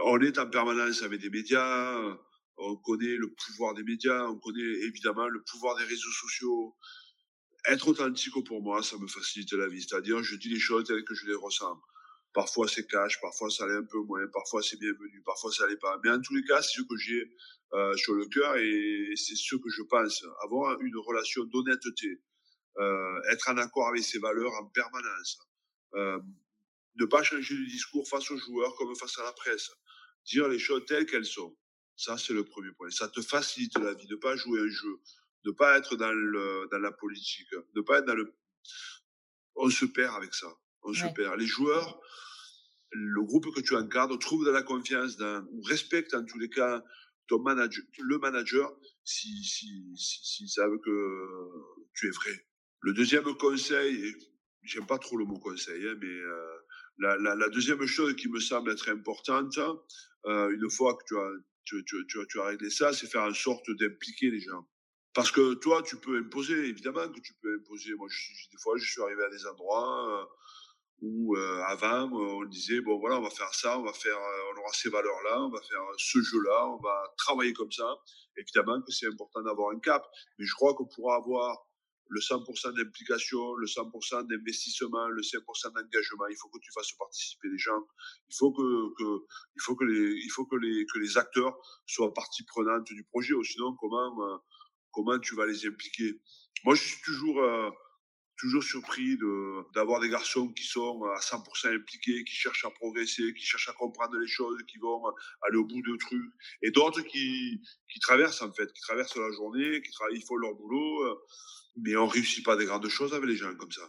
On 0.05 0.19
est 0.19 0.37
en 0.37 0.49
permanence 0.49 1.01
avec 1.03 1.21
des 1.21 1.29
médias, 1.29 2.17
on 2.57 2.75
connaît 2.75 3.15
le 3.15 3.29
pouvoir 3.29 3.73
des 3.73 3.83
médias, 3.83 4.25
on 4.25 4.37
connaît 4.37 4.61
évidemment 4.61 5.27
le 5.27 5.41
pouvoir 5.43 5.77
des 5.77 5.85
réseaux 5.85 6.11
sociaux, 6.11 6.75
être 7.67 7.87
authentique 7.87 8.33
pour 8.45 8.61
moi, 8.61 8.81
ça 8.83 8.97
me 8.97 9.07
facilite 9.07 9.51
la 9.53 9.67
vie. 9.67 9.81
C'est-à-dire, 9.81 10.23
je 10.23 10.35
dis 10.35 10.49
les 10.49 10.59
choses 10.59 10.85
telles 10.85 11.03
que 11.03 11.13
je 11.13 11.25
les 11.27 11.35
ressens. 11.35 11.79
Parfois 12.33 12.67
c'est 12.67 12.85
cash, 12.85 13.19
parfois 13.19 13.49
ça 13.49 13.63
allait 13.63 13.77
un 13.77 13.83
peu 13.83 13.99
moins, 13.99 14.25
parfois 14.27 14.61
c'est 14.61 14.77
bienvenu, 14.77 15.21
parfois 15.25 15.51
ça 15.51 15.63
allait 15.63 15.77
pas. 15.77 15.99
Mais 16.03 16.11
en 16.11 16.21
tous 16.21 16.35
les 16.35 16.43
cas, 16.43 16.61
c'est 16.61 16.81
ce 16.81 16.83
que 16.83 16.95
j'ai 16.97 17.31
euh, 17.73 17.95
sur 17.95 18.13
le 18.13 18.25
cœur 18.27 18.55
et 18.57 19.13
c'est 19.15 19.35
ce 19.35 19.55
que 19.55 19.69
je 19.69 19.81
pense. 19.83 20.23
Avoir 20.43 20.79
une 20.81 20.97
relation 20.97 21.43
d'honnêteté, 21.45 22.21
euh, 22.77 23.21
être 23.31 23.49
en 23.49 23.57
accord 23.57 23.87
avec 23.87 24.03
ses 24.03 24.19
valeurs 24.19 24.53
en 24.53 24.65
permanence, 24.67 25.39
euh, 25.95 26.19
ne 26.99 27.05
pas 27.05 27.23
changer 27.23 27.55
de 27.55 27.65
discours 27.65 28.07
face 28.07 28.29
aux 28.29 28.37
joueurs 28.37 28.75
comme 28.75 28.95
face 28.95 29.17
à 29.17 29.23
la 29.23 29.31
presse, 29.33 29.71
dire 30.25 30.47
les 30.47 30.59
choses 30.59 30.85
telles 30.85 31.05
qu'elles 31.05 31.25
sont. 31.25 31.57
Ça, 31.95 32.17
c'est 32.19 32.33
le 32.33 32.43
premier 32.43 32.71
point. 32.73 32.91
Ça 32.91 33.07
te 33.07 33.21
facilite 33.21 33.75
la 33.79 33.93
vie, 33.95 34.07
ne 34.07 34.15
pas 34.15 34.35
jouer 34.35 34.59
un 34.59 34.69
jeu 34.69 34.99
ne 35.47 35.51
pas 35.53 35.77
être 35.77 35.95
dans, 35.95 36.11
le, 36.11 36.67
dans 36.71 36.79
la 36.79 36.91
politique, 36.91 37.47
ne 37.75 37.81
pas 37.81 37.99
être 37.99 38.05
dans 38.05 38.15
le... 38.15 38.33
On 39.55 39.69
se 39.69 39.85
perd 39.85 40.15
avec 40.15 40.33
ça. 40.33 40.47
On 40.83 40.93
se 40.93 41.07
perd. 41.13 41.39
Les 41.39 41.47
joueurs, 41.47 41.99
le 42.91 43.23
groupe 43.23 43.53
que 43.55 43.61
tu 43.61 43.75
encadres, 43.75 44.19
trouve 44.19 44.45
de 44.45 44.51
la 44.51 44.61
confiance 44.61 45.17
dans, 45.17 45.45
ou 45.51 45.61
respecte 45.61 46.13
en 46.13 46.23
tous 46.25 46.37
les 46.37 46.49
cas 46.49 46.83
ton 47.27 47.39
manager, 47.39 47.83
le 47.99 48.17
manager 48.19 48.73
s'ils 49.03 49.43
si, 49.43 49.95
si, 49.95 50.19
si, 50.23 50.47
savent 50.47 50.79
que 50.83 51.47
tu 51.93 52.07
es 52.07 52.11
vrai. 52.11 52.45
Le 52.81 52.93
deuxième 52.93 53.35
conseil, 53.35 54.15
j'aime 54.63 54.85
pas 54.85 54.97
trop 54.97 55.17
le 55.17 55.25
mot 55.25 55.39
conseil, 55.39 55.87
hein, 55.87 55.95
mais 55.99 56.07
euh, 56.07 56.57
la, 56.99 57.17
la, 57.17 57.35
la, 57.35 57.49
deuxième 57.49 57.85
chose 57.85 58.15
qui 58.15 58.29
me 58.29 58.39
semble 58.39 58.71
être 58.71 58.89
importante, 58.89 59.57
euh, 60.25 60.49
une 60.51 60.69
fois 60.69 60.95
que 60.95 61.03
tu 61.07 61.17
as, 61.17 61.31
tu, 61.65 61.83
tu, 61.85 62.05
tu, 62.07 62.19
tu 62.29 62.39
as 62.39 62.45
réglé 62.45 62.69
ça, 62.69 62.93
c'est 62.93 63.07
faire 63.07 63.23
en 63.23 63.33
sorte 63.33 63.69
d'impliquer 63.71 64.29
les 64.29 64.39
gens. 64.39 64.65
Parce 65.17 65.31
que 65.31 65.55
toi, 65.55 65.81
tu 65.81 65.95
peux 65.97 66.15
imposer, 66.19 66.53
évidemment 66.53 67.09
que 67.09 67.19
tu 67.19 67.33
peux 67.41 67.55
imposer. 67.55 67.95
Moi, 67.95 68.07
je, 68.07 68.49
des 68.51 68.57
fois, 68.59 68.77
je 68.77 68.85
suis 68.85 69.01
arrivé 69.01 69.23
à 69.23 69.29
des 69.29 69.47
endroits 69.47 70.21
euh, 70.21 70.25
où 71.01 71.35
euh, 71.35 71.59
avant, 71.65 72.07
on 72.11 72.45
disait, 72.45 72.81
bon 72.81 72.99
voilà, 72.99 73.17
on 73.17 73.23
va 73.23 73.31
faire 73.31 73.51
ça, 73.51 73.79
on 73.79 73.83
va 73.83 73.93
faire, 73.93 74.15
euh, 74.15 74.53
on 74.53 74.59
aura 74.59 74.69
ces 74.73 74.89
valeurs-là, 74.91 75.41
on 75.41 75.49
va 75.49 75.59
faire 75.59 75.81
ce 75.97 76.21
jeu-là, 76.21 76.67
on 76.67 76.77
va 76.77 77.13
travailler 77.17 77.51
comme 77.53 77.71
ça. 77.71 77.97
Évidemment 78.37 78.79
que 78.83 78.91
c'est 78.91 79.07
important 79.07 79.41
d'avoir 79.41 79.75
un 79.75 79.79
cap, 79.79 80.05
mais 80.37 80.45
je 80.45 80.53
crois 80.53 80.75
qu'on 80.75 80.85
pourra 80.85 81.15
avoir 81.15 81.65
le 82.09 82.19
100% 82.19 82.75
d'implication, 82.75 83.55
le 83.55 83.65
100% 83.65 84.27
d'investissement, 84.27 85.07
le 85.07 85.23
5% 85.23 85.73
d'engagement. 85.73 86.27
Il 86.29 86.37
faut 86.39 86.49
que 86.49 86.59
tu 86.59 86.71
fasses 86.71 86.91
participer 86.91 87.49
les 87.49 87.57
gens. 87.57 87.87
Il 88.29 88.35
faut 88.37 88.51
que, 88.53 88.93
que, 88.99 89.25
il 89.55 89.61
faut 89.63 89.75
que 89.75 89.83
les, 89.83 90.13
il 90.13 90.29
faut 90.29 90.45
que 90.45 90.57
les, 90.57 90.85
que 90.85 90.99
les 90.99 91.17
acteurs 91.17 91.57
soient 91.87 92.13
partie 92.13 92.45
prenante 92.45 92.85
du 92.85 93.03
projet. 93.05 93.33
Sinon, 93.43 93.75
comment, 93.79 94.39
comment 94.91 95.19
tu 95.19 95.35
vas 95.35 95.45
les 95.45 95.65
impliquer. 95.65 96.19
Moi, 96.63 96.75
je 96.75 96.83
suis 96.83 97.01
toujours, 97.03 97.39
euh, 97.41 97.69
toujours 98.37 98.63
surpris 98.63 99.17
de, 99.17 99.73
d'avoir 99.73 99.99
des 99.99 100.09
garçons 100.09 100.49
qui 100.53 100.63
sont 100.63 101.03
à 101.03 101.19
100% 101.19 101.75
impliqués, 101.75 102.23
qui 102.23 102.33
cherchent 102.33 102.65
à 102.65 102.71
progresser, 102.71 103.33
qui 103.33 103.45
cherchent 103.45 103.69
à 103.69 103.73
comprendre 103.73 104.17
les 104.17 104.27
choses, 104.27 104.57
qui 104.67 104.77
vont 104.79 105.03
aller 105.43 105.57
au 105.57 105.65
bout 105.65 105.81
de 105.81 105.95
trucs, 105.97 106.31
et 106.61 106.71
d'autres 106.71 107.01
qui, 107.01 107.61
qui 107.91 107.99
traversent 107.99 108.41
en 108.41 108.51
fait, 108.53 108.71
qui 108.73 108.81
traversent 108.81 109.15
la 109.17 109.31
journée, 109.31 109.81
qui 109.81 109.91
travaillent, 109.91 110.21
font 110.21 110.37
leur 110.37 110.55
boulot. 110.55 111.19
Mais 111.77 111.95
on 111.95 112.07
réussit 112.07 112.43
pas 112.43 112.55
des 112.55 112.65
grandes 112.65 112.87
choses 112.89 113.13
avec 113.13 113.29
les 113.29 113.35
gens 113.35 113.53
comme 113.55 113.71
ça. 113.71 113.87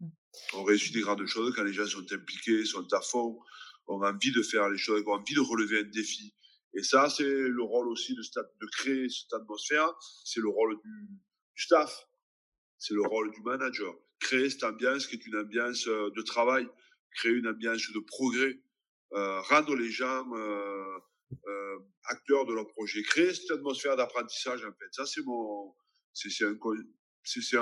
Mmh. 0.00 0.08
On 0.54 0.64
réussit 0.64 0.92
des 0.92 1.00
grandes 1.00 1.26
choses 1.26 1.54
quand 1.54 1.62
les 1.62 1.72
gens 1.72 1.86
sont 1.86 2.12
impliqués, 2.12 2.64
sont 2.64 2.92
à 2.92 3.00
fond, 3.00 3.38
ont 3.88 4.02
envie 4.02 4.32
de 4.32 4.42
faire 4.42 4.68
les 4.68 4.78
choses, 4.78 5.02
ont 5.06 5.12
envie 5.12 5.34
de 5.34 5.40
relever 5.40 5.80
un 5.80 5.84
défi. 5.84 6.34
Et 6.78 6.84
ça, 6.84 7.10
c'est 7.10 7.24
le 7.24 7.62
rôle 7.62 7.88
aussi 7.88 8.14
de, 8.14 8.66
créer 8.66 9.08
cette 9.08 9.32
atmosphère. 9.32 9.92
C'est 10.24 10.38
le 10.38 10.48
rôle 10.48 10.78
du, 10.80 11.08
staff. 11.56 12.06
C'est 12.78 12.94
le 12.94 13.02
rôle 13.02 13.32
du 13.32 13.40
manager. 13.42 13.92
Créer 14.20 14.48
cette 14.48 14.62
ambiance 14.62 15.08
qui 15.08 15.16
est 15.16 15.26
une 15.26 15.38
ambiance 15.38 15.88
euh, 15.88 16.12
de 16.14 16.22
travail, 16.22 16.68
créer 17.16 17.32
une 17.32 17.48
ambiance 17.48 17.90
de 17.92 17.98
progrès, 17.98 18.60
euh, 19.12 19.40
rendre 19.40 19.74
les 19.74 19.90
gens 19.90 20.24
euh, 20.36 21.78
acteurs 22.04 22.46
de 22.46 22.54
leur 22.54 22.68
projet, 22.68 23.02
créer 23.02 23.34
cette 23.34 23.50
atmosphère 23.50 23.96
d'apprentissage 23.96 24.64
en 24.64 24.72
fait. 24.72 24.88
Ça 24.92 25.04
c'est 25.04 25.22
mon, 25.22 25.74
c'est 26.12 26.30
c'est 26.30 27.58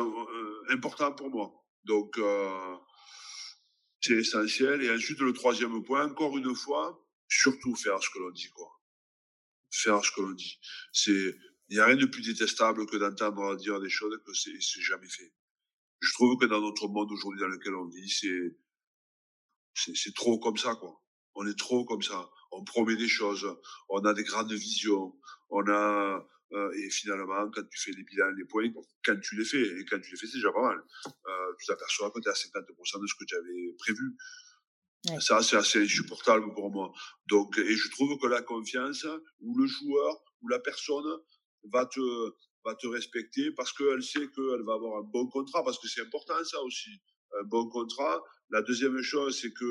important 0.68 1.12
pour 1.12 1.30
moi. 1.30 1.54
Donc 1.84 2.20
c'est 4.00 4.14
essentiel. 4.14 4.82
Et 4.82 4.90
ensuite 4.90 5.20
le 5.20 5.32
troisième 5.32 5.82
point, 5.84 6.04
encore 6.04 6.36
une 6.36 6.54
fois, 6.54 7.02
surtout 7.28 7.74
faire 7.76 8.02
ce 8.02 8.10
que 8.10 8.18
l'on 8.18 8.30
dit 8.30 8.50
quoi. 8.50 8.75
Faire 9.70 10.04
ce 10.04 10.10
que 10.12 10.20
l'on 10.20 10.32
dit. 10.32 10.58
C'est 10.92 11.34
il 11.68 11.76
n'y 11.76 11.80
a 11.80 11.86
rien 11.86 11.96
de 11.96 12.06
plus 12.06 12.22
détestable 12.22 12.86
que 12.86 12.96
d'entendre 12.96 13.56
dire 13.56 13.80
des 13.80 13.90
choses 13.90 14.16
que 14.24 14.32
c'est 14.34 14.80
jamais 14.80 15.08
fait. 15.08 15.32
Je 16.00 16.12
trouve 16.12 16.38
que 16.38 16.46
dans 16.46 16.60
notre 16.60 16.88
monde 16.88 17.10
aujourd'hui 17.10 17.40
dans 17.40 17.48
lequel 17.48 17.74
on 17.74 17.88
vit, 17.88 18.08
c'est 18.08 18.56
c'est 19.74 20.14
trop 20.14 20.38
comme 20.38 20.56
ça 20.56 20.74
quoi. 20.76 21.02
On 21.34 21.46
est 21.46 21.58
trop 21.58 21.84
comme 21.84 22.02
ça. 22.02 22.30
On 22.52 22.64
promet 22.64 22.96
des 22.96 23.08
choses, 23.08 23.46
on 23.88 23.98
a 24.04 24.14
des 24.14 24.22
grandes 24.22 24.52
visions, 24.52 25.14
on 25.50 25.66
a 25.68 26.26
euh, 26.52 26.70
et 26.72 26.90
finalement 26.90 27.50
quand 27.50 27.68
tu 27.68 27.78
fais 27.78 27.90
les 27.90 28.04
bilans, 28.04 28.30
les 28.36 28.44
points, 28.44 28.70
quand 29.04 29.18
tu 29.20 29.36
les 29.36 29.44
fais 29.44 29.60
et 29.60 29.84
quand 29.86 30.00
tu 30.00 30.12
les 30.12 30.16
fais 30.16 30.26
c'est 30.26 30.36
déjà 30.36 30.52
pas 30.52 30.62
mal. 30.62 30.78
Euh, 31.06 31.52
tu 31.58 31.66
t'aperçois 31.66 32.10
que 32.12 32.20
tu 32.20 32.28
es 32.28 32.30
à 32.30 32.34
50% 32.34 33.02
de 33.02 33.06
ce 33.06 33.14
que 33.18 33.24
tu 33.24 33.34
avais 33.34 33.74
prévu. 33.78 34.16
Ça, 35.20 35.42
c'est 35.42 35.56
assez 35.56 35.82
insupportable 35.82 36.52
pour 36.54 36.70
moi. 36.70 36.92
Donc, 37.28 37.58
et 37.58 37.76
je 37.76 37.90
trouve 37.90 38.18
que 38.18 38.26
la 38.26 38.42
confiance, 38.42 39.06
ou 39.40 39.56
le 39.56 39.66
joueur, 39.66 40.22
ou 40.42 40.48
la 40.48 40.58
personne 40.58 41.06
va 41.72 41.86
te, 41.86 42.00
va 42.64 42.74
te 42.74 42.86
respecter 42.86 43.52
parce 43.52 43.72
qu'elle 43.72 44.02
sait 44.02 44.28
qu'elle 44.34 44.62
va 44.64 44.74
avoir 44.74 44.98
un 44.98 45.08
bon 45.12 45.28
contrat, 45.28 45.62
parce 45.64 45.78
que 45.78 45.88
c'est 45.88 46.02
important 46.02 46.42
ça 46.44 46.60
aussi, 46.62 46.90
un 47.40 47.44
bon 47.44 47.68
contrat. 47.68 48.22
La 48.50 48.62
deuxième 48.62 49.00
chose, 49.02 49.40
c'est 49.40 49.52
que 49.52 49.64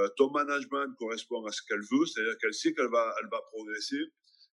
euh, 0.00 0.08
ton 0.16 0.30
management 0.30 0.94
correspond 0.98 1.44
à 1.46 1.52
ce 1.52 1.62
qu'elle 1.68 1.82
veut, 1.90 2.06
c'est-à-dire 2.06 2.36
qu'elle 2.38 2.54
sait 2.54 2.72
qu'elle 2.74 2.90
va, 2.90 3.14
elle 3.20 3.28
va 3.30 3.40
progresser. 3.52 4.00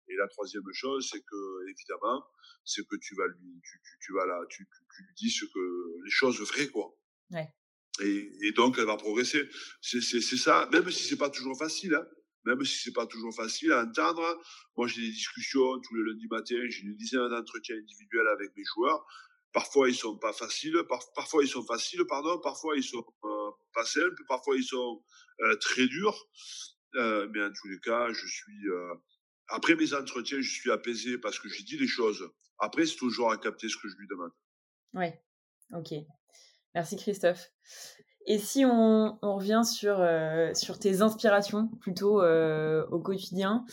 Et 0.08 0.16
la 0.16 0.26
troisième 0.28 0.64
chose, 0.72 1.08
c'est 1.10 1.20
que 1.20 1.70
évidemment, 1.70 2.24
c'est 2.64 2.86
que 2.86 2.96
tu 2.96 3.14
vas 3.14 3.26
lui, 3.28 3.60
tu, 3.62 3.80
tu, 3.84 3.98
tu 4.00 4.12
vas 4.12 4.26
là, 4.26 4.40
tu, 4.48 4.66
tu, 4.66 5.02
lui 5.02 5.14
dis 5.16 5.30
ce 5.30 5.44
que 5.44 6.04
les 6.04 6.10
choses 6.10 6.40
vraies 6.40 6.68
quoi. 6.68 6.96
Ouais. 7.30 7.48
Et, 8.00 8.52
donc 8.52 8.76
elle 8.78 8.86
va 8.86 8.96
progresser. 8.96 9.48
C'est 9.80 10.00
ça, 10.02 10.68
même 10.72 10.90
si 10.90 11.04
c'est 11.04 11.18
pas 11.18 11.30
toujours 11.30 11.58
facile. 11.58 11.94
Hein 11.94 12.06
même 12.44 12.64
si 12.64 12.78
c'est 12.78 12.92
pas 12.92 13.06
toujours 13.06 13.34
facile 13.34 13.72
à 13.72 13.82
entendre. 13.82 14.22
Moi, 14.76 14.86
j'ai 14.86 15.02
des 15.02 15.10
discussions 15.10 15.78
tous 15.80 15.94
les 15.94 16.10
lundis 16.10 16.28
matin, 16.30 16.56
j'ai 16.68 16.82
une 16.82 16.96
dizaine 16.96 17.28
d'entretiens 17.28 17.76
individuels 17.76 18.28
avec 18.28 18.56
mes 18.56 18.64
joueurs. 18.74 19.06
Parfois, 19.52 19.88
ils 19.88 19.94
sont 19.94 20.16
pas 20.16 20.32
faciles, 20.32 20.76
parfois 21.14 21.42
ils 21.42 21.48
sont 21.48 21.64
faciles, 21.64 22.04
pardon, 22.06 22.38
parfois 22.38 22.76
ils 22.76 22.84
sont 22.84 23.04
euh, 23.24 23.50
pas 23.74 23.84
simples, 23.84 24.22
parfois 24.28 24.56
ils 24.56 24.64
sont 24.64 25.02
euh, 25.40 25.56
très 25.56 25.86
durs. 25.86 26.28
Euh, 26.94 27.28
mais 27.32 27.42
en 27.42 27.52
tous 27.52 27.68
les 27.68 27.80
cas, 27.80 28.12
je 28.12 28.26
suis 28.26 28.64
après 29.48 29.74
mes 29.74 29.92
entretiens, 29.94 30.40
je 30.40 30.50
suis 30.50 30.70
apaisé 30.70 31.18
parce 31.18 31.38
que 31.40 31.48
je 31.48 31.62
dis 31.64 31.76
les 31.76 31.88
choses. 31.88 32.30
Après, 32.58 32.86
c'est 32.86 32.96
toujours 32.96 33.32
à 33.32 33.38
capter 33.38 33.68
ce 33.68 33.76
que 33.76 33.88
je 33.88 33.96
lui 33.96 34.06
demande. 34.06 34.30
Oui, 34.94 35.06
ok. 35.72 35.94
Merci 36.74 36.96
Christophe. 36.96 37.50
Et 38.26 38.38
si 38.38 38.64
on, 38.64 39.18
revient 39.22 39.62
sur, 39.64 39.96
euh, 39.98 40.52
sur 40.54 40.78
tes 40.78 41.02
inspirations 41.02 41.68
plutôt 41.80 42.22
euh, 42.22 42.86
au 42.90 43.00
quotidien, 43.00 43.64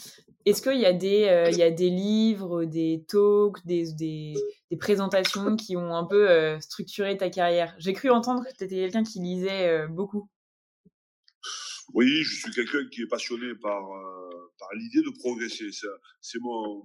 est-ce 0.46 0.62
qu'il 0.62 0.80
y, 0.80 0.86
a 0.86 0.94
des, 0.94 1.26
euh, 1.26 1.50
il 1.52 1.58
y 1.58 1.64
a 1.64 1.70
des 1.70 1.90
livres, 1.90 2.64
des 2.64 3.04
talks, 3.08 3.66
des, 3.66 3.92
des, 3.94 4.36
présentations 4.80 5.58
qui 5.58 5.76
ont 5.76 5.94
un 5.94 6.06
peu 6.06 6.58
structuré 6.62 7.18
ta 7.18 7.30
carrière? 7.30 7.76
J'ai 7.78 7.94
cru 7.94 8.10
entendre 8.10 8.46
que 8.46 8.56
tu 8.56 8.64
étais 8.64 8.76
quelqu'un 8.76 9.04
qui 9.04 9.20
lisait 9.20 9.88
beaucoup. 9.90 10.30
Oui, 11.94 12.24
je 12.24 12.42
suis 12.42 12.52
quelqu'un 12.52 12.88
qui 12.90 13.02
est 13.02 13.08
passionné 13.08 13.54
par, 13.62 13.84
par 14.58 14.70
l'idée 14.76 15.02
de 15.02 15.12
progresser. 15.20 15.70
C'est 16.22 16.40
mon, 16.40 16.84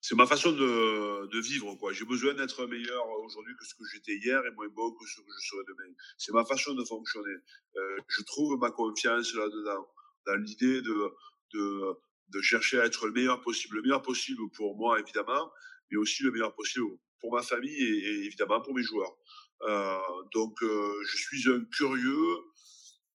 c'est 0.00 0.14
ma 0.14 0.26
façon 0.26 0.52
de, 0.52 1.40
vivre. 1.40 1.74
quoi. 1.76 1.92
J'ai 1.92 2.04
besoin 2.04 2.34
d'être 2.34 2.66
meilleur 2.66 3.08
aujourd'hui 3.24 3.54
que 3.56 3.64
ce 3.64 3.74
que 3.74 3.84
j'étais 3.92 4.16
hier 4.16 4.44
et 4.46 4.50
moins 4.52 4.68
beau 4.68 4.92
que 4.92 5.06
ce 5.06 5.20
que 5.20 5.26
je 5.40 5.48
serai 5.48 5.62
demain. 5.68 5.92
C'est 6.16 6.32
ma 6.32 6.44
façon 6.44 6.74
de 6.74 6.84
fonctionner. 6.84 7.36
Euh, 7.76 7.98
je 8.08 8.22
trouve 8.22 8.58
ma 8.58 8.70
confiance 8.70 9.34
là-dedans, 9.34 9.88
dans 10.26 10.36
l'idée 10.36 10.80
de, 10.80 11.10
de, 11.52 11.94
de 12.28 12.40
chercher 12.40 12.80
à 12.80 12.86
être 12.86 13.06
le 13.06 13.12
meilleur 13.12 13.40
possible. 13.42 13.76
Le 13.76 13.82
meilleur 13.82 14.02
possible 14.02 14.42
pour 14.56 14.76
moi, 14.76 14.98
évidemment, 14.98 15.50
mais 15.90 15.98
aussi 15.98 16.22
le 16.22 16.30
meilleur 16.30 16.54
possible 16.54 16.86
pour 17.20 17.34
ma 17.34 17.42
famille 17.42 17.82
et, 17.82 18.24
évidemment 18.24 18.60
pour 18.60 18.74
mes 18.74 18.82
joueurs. 18.82 19.16
Euh, 19.62 19.98
donc, 20.32 20.62
euh, 20.62 21.02
je 21.04 21.16
suis 21.16 21.50
un 21.50 21.62
curieux, 21.66 22.36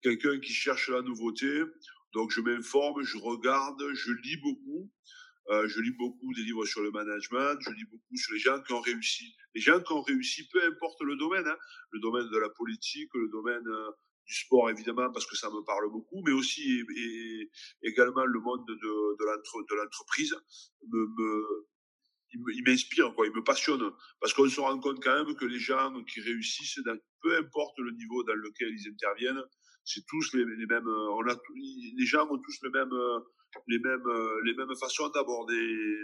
quelqu'un 0.03 0.41
qui 0.41 0.55
cherche 0.55 0.89
la 0.89 1.03
nouveauté. 1.03 1.63
Donc, 2.15 2.31
je 2.31 2.41
m'informe, 2.41 3.03
je 3.03 3.19
regarde, 3.19 3.83
je 3.93 4.13
lis 4.13 4.39
beaucoup. 4.39 4.91
Euh, 5.51 5.67
je 5.67 5.81
lis 5.81 5.91
beaucoup 5.93 6.33
des 6.35 6.43
livres 6.43 6.65
sur 6.65 6.81
le 6.81 6.93
management, 6.93 7.59
je 7.61 7.71
lis 7.71 7.85
beaucoup 7.85 8.17
sur 8.17 8.33
les 8.33 8.39
gens 8.39 8.61
qui 8.63 8.73
ont 8.73 8.81
réussi. 8.81 9.35
Les 9.55 9.61
gens 9.61 9.81
qui 9.81 9.93
ont 9.93 10.03
réussi, 10.03 10.49
peu 10.49 10.63
importe 10.65 11.03
le 11.03 11.17
domaine, 11.17 11.47
hein, 11.47 11.57
le 11.91 12.01
domaine 12.01 12.29
de 12.31 12.39
la 12.39 12.49
politique, 12.51 13.11
le 13.15 13.29
domaine 13.29 13.67
euh, 13.67 13.91
du 14.27 14.35
sport 14.35 14.71
évidemment 14.71 15.11
parce 15.11 15.27
que 15.27 15.37
ça 15.37 15.51
me 15.51 15.65
parle 15.65 15.91
beaucoup, 15.91 16.23
mais 16.25 16.33
aussi 16.33 16.85
et, 16.97 17.51
également 17.83 18.25
le 18.25 18.39
monde 18.39 18.65
de, 18.65 19.75
l'entreprise 19.75 20.37
me, 20.89 21.07
me, 21.19 21.67
il 22.33 22.63
m'inspire, 22.65 23.13
quoi, 23.15 23.27
il 23.27 23.33
me 23.33 23.43
passionne, 23.43 23.91
parce 24.21 24.33
qu'on 24.33 24.49
se 24.49 24.61
rend 24.61 24.79
compte 24.79 25.03
quand 25.03 25.25
même 25.25 25.35
que 25.35 25.47
les 25.47 25.59
gens 25.59 25.93
qui 26.05 26.21
réussissent, 26.21 26.81
peu 27.23 27.37
importe 27.37 27.79
le 27.79 27.91
niveau 27.93 28.23
dans 28.23 28.35
lequel 28.35 28.69
ils 28.73 28.89
interviennent, 28.89 29.43
c'est 29.93 30.07
tous 30.07 30.35
les, 30.35 30.45
les, 30.45 30.67
mêmes, 30.67 30.89
a, 30.89 31.37
les 31.99 32.07
gens 32.07 32.29
ont 32.31 32.39
tous 32.39 32.63
même, 32.63 32.91
les 33.67 33.79
mêmes, 33.79 34.07
euh, 34.07 34.41
les 34.45 34.55
mêmes 34.55 34.75
façons 34.77 35.09
d'aborder 35.09 35.97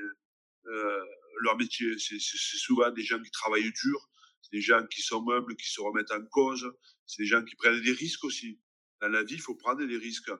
euh, 0.66 1.04
leur 1.40 1.56
métier. 1.56 1.96
C'est 1.98 2.18
souvent 2.18 2.90
des 2.90 3.02
gens 3.02 3.20
qui 3.22 3.30
travaillent 3.30 3.72
dur, 3.72 4.08
des 4.52 4.60
gens 4.60 4.84
qui 4.86 5.02
sont 5.02 5.22
meubles, 5.22 5.56
qui 5.56 5.70
se 5.70 5.80
remettent 5.80 6.10
en 6.10 6.24
cause, 6.26 6.72
c'est 7.06 7.22
des 7.22 7.28
gens 7.28 7.44
qui 7.44 7.54
prennent 7.56 7.80
des 7.82 7.92
risques 7.92 8.24
aussi. 8.24 8.60
Dans 9.00 9.08
la 9.08 9.22
vie, 9.22 9.34
il 9.34 9.40
faut 9.40 9.54
prendre 9.54 9.84
des 9.84 9.96
risques. 9.96 10.30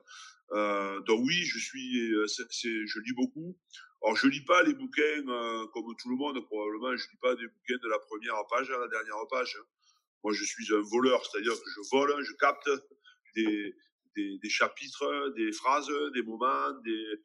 Euh, 0.51 0.99
donc 1.01 1.21
oui, 1.25 1.43
je 1.43 1.59
suis, 1.59 2.13
euh, 2.13 2.25
je 2.27 2.99
lis 2.99 3.13
beaucoup. 3.13 3.57
Alors 4.03 4.15
je 4.15 4.27
lis 4.27 4.45
pas 4.45 4.63
les 4.63 4.73
bouquins 4.73 5.27
euh, 5.27 5.67
comme 5.73 5.95
tout 5.99 6.09
le 6.09 6.15
monde 6.15 6.43
probablement. 6.45 6.95
Je 6.95 7.09
lis 7.09 7.17
pas 7.21 7.35
des 7.35 7.47
bouquins 7.47 7.77
de 7.81 7.89
la 7.89 7.99
première 7.99 8.35
page 8.49 8.69
à 8.71 8.77
la 8.77 8.87
dernière 8.87 9.27
page. 9.29 9.57
Moi, 10.23 10.33
je 10.33 10.43
suis 10.43 10.73
un 10.73 10.81
voleur, 10.81 11.23
c'est-à-dire 11.25 11.53
que 11.53 11.69
je 11.69 11.89
vole, 11.91 12.23
je 12.23 12.33
capte 12.33 12.69
des, 14.15 14.39
des, 14.41 14.49
chapitres, 14.49 15.33
des 15.35 15.51
phrases, 15.51 15.91
des 16.13 16.23
moments, 16.23 16.71
des 16.83 17.21